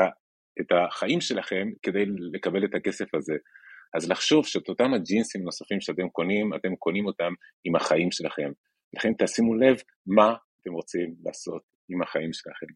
את 0.61 0.67
החיים 0.73 1.21
שלכם 1.21 1.69
כדי 1.83 2.05
לקבל 2.33 2.65
את 2.65 2.75
הכסף 2.75 3.15
הזה. 3.15 3.35
אז 3.97 4.11
לחשוב 4.11 4.47
שאת 4.47 4.69
אותם 4.69 4.95
הג'ינסים 4.95 5.43
נוספים 5.43 5.81
שאתם 5.81 6.09
קונים, 6.09 6.55
אתם 6.55 6.77
קונים 6.77 7.07
אותם 7.07 7.33
עם 7.65 7.77
החיים 7.77 8.11
שלכם. 8.11 8.51
לכן 8.97 9.13
תשימו 9.19 9.55
לב 9.55 9.77
מה 10.07 10.35
אתם 10.63 10.73
רוצים 10.73 11.15
לעשות 11.25 11.63
עם 11.89 12.03
החיים 12.03 12.33
שלכם. 12.33 12.67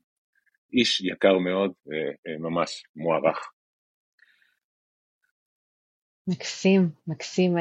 איש 0.73 1.01
יקר 1.01 1.39
מאוד 1.39 1.73
וממש 1.87 2.85
מוערך. 2.97 3.39
מקסים, 6.29 6.91
מקסים. 7.07 7.55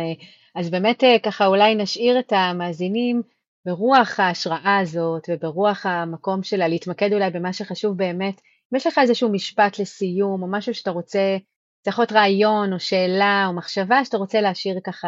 אז 0.56 0.70
באמת 0.70 1.04
ככה 1.24 1.46
אולי 1.46 1.76
נשאיר 1.76 2.20
את 2.20 2.34
המאזינים 2.34 3.22
ברוח 3.66 4.20
ההשראה 4.20 4.80
הזאת 4.82 5.24
וברוח 5.30 5.86
המקום 5.86 6.44
שלה, 6.44 6.68
להתמקד 6.68 7.14
אולי 7.14 7.32
במה 7.32 7.54
שחשוב 7.54 7.98
באמת. 7.98 8.42
אם 8.74 8.78
יש 8.78 8.88
לך 8.88 8.98
איזשהו 9.02 9.32
משפט 9.32 9.80
לסיום 9.80 10.42
או 10.42 10.48
משהו 10.52 10.74
שאתה 10.74 10.92
רוצה, 10.92 11.38
זה 11.86 11.90
יכול 11.90 12.02
להיות 12.02 12.12
רעיון 12.12 12.74
או 12.74 12.80
שאלה 12.80 13.46
או 13.48 13.54
מחשבה 13.54 14.06
שאתה 14.06 14.18
רוצה 14.18 14.42
להשאיר 14.42 14.80
ככה 14.84 15.08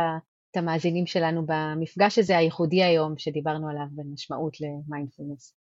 את 0.52 0.58
המאזינים 0.58 1.06
שלנו 1.06 1.46
במפגש 1.46 2.20
הזה 2.20 2.38
הייחודי 2.38 2.84
היום 2.84 3.18
שדיברנו 3.18 3.70
עליו 3.70 3.86
בין 3.92 4.08
משמעות 4.14 4.58
למיינדפולנס. 4.62 5.57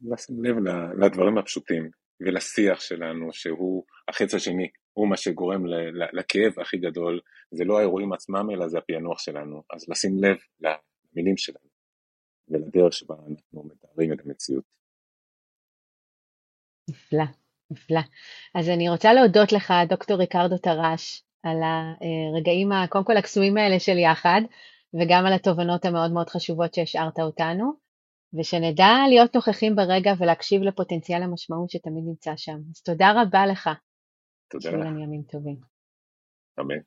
לשים 0.00 0.44
לב 0.44 0.56
לדברים 0.98 1.38
הפשוטים 1.38 1.90
ולשיח 2.20 2.80
שלנו 2.80 3.32
שהוא 3.32 3.84
החץ 4.08 4.34
השני, 4.34 4.68
הוא 4.92 5.08
מה 5.08 5.16
שגורם 5.16 5.66
לכאב 6.12 6.60
הכי 6.60 6.78
גדול, 6.78 7.20
זה 7.50 7.64
לא 7.64 7.78
האירועים 7.78 8.12
עצמם 8.12 8.50
אלא 8.50 8.68
זה 8.68 8.78
הפענוח 8.78 9.18
שלנו, 9.18 9.62
אז 9.74 9.88
לשים 9.88 10.24
לב 10.24 10.36
למילים 10.60 11.36
שלנו 11.36 11.68
ולדרך 12.48 12.92
שבה 12.92 13.14
אנחנו 13.14 13.64
מתארים 13.64 14.12
את 14.12 14.18
המציאות. 14.24 14.64
נפלא, 16.90 17.24
נפלא. 17.70 18.00
אז 18.54 18.68
אני 18.68 18.88
רוצה 18.88 19.12
להודות 19.12 19.52
לך, 19.52 19.72
דוקטור 19.88 20.16
ריקרדו 20.16 20.58
טרש, 20.58 21.24
על 21.42 21.56
הרגעים, 21.62 22.68
קודם 22.90 23.04
כל 23.04 23.16
הקסומים 23.16 23.56
האלה 23.56 23.80
של 23.80 23.98
יחד, 23.98 24.40
וגם 24.94 25.26
על 25.26 25.32
התובנות 25.32 25.84
המאוד 25.84 26.12
מאוד 26.12 26.28
חשובות 26.28 26.74
שהשארת 26.74 27.18
אותנו, 27.18 27.87
ושנדע 28.34 28.88
להיות 29.08 29.34
נוכחים 29.34 29.76
ברגע 29.76 30.12
ולהקשיב 30.18 30.62
לפוטנציאל 30.62 31.22
המשמעות 31.22 31.70
שתמיד 31.70 32.04
נמצא 32.06 32.32
שם. 32.36 32.58
אז 32.70 32.82
תודה 32.82 33.12
רבה 33.22 33.46
לך. 33.46 33.70
תודה 34.48 34.70
לך. 34.70 34.74
שיהיו 34.74 34.98
ימים 34.98 35.22
טובים. 35.22 35.56
אמן. 36.60 36.78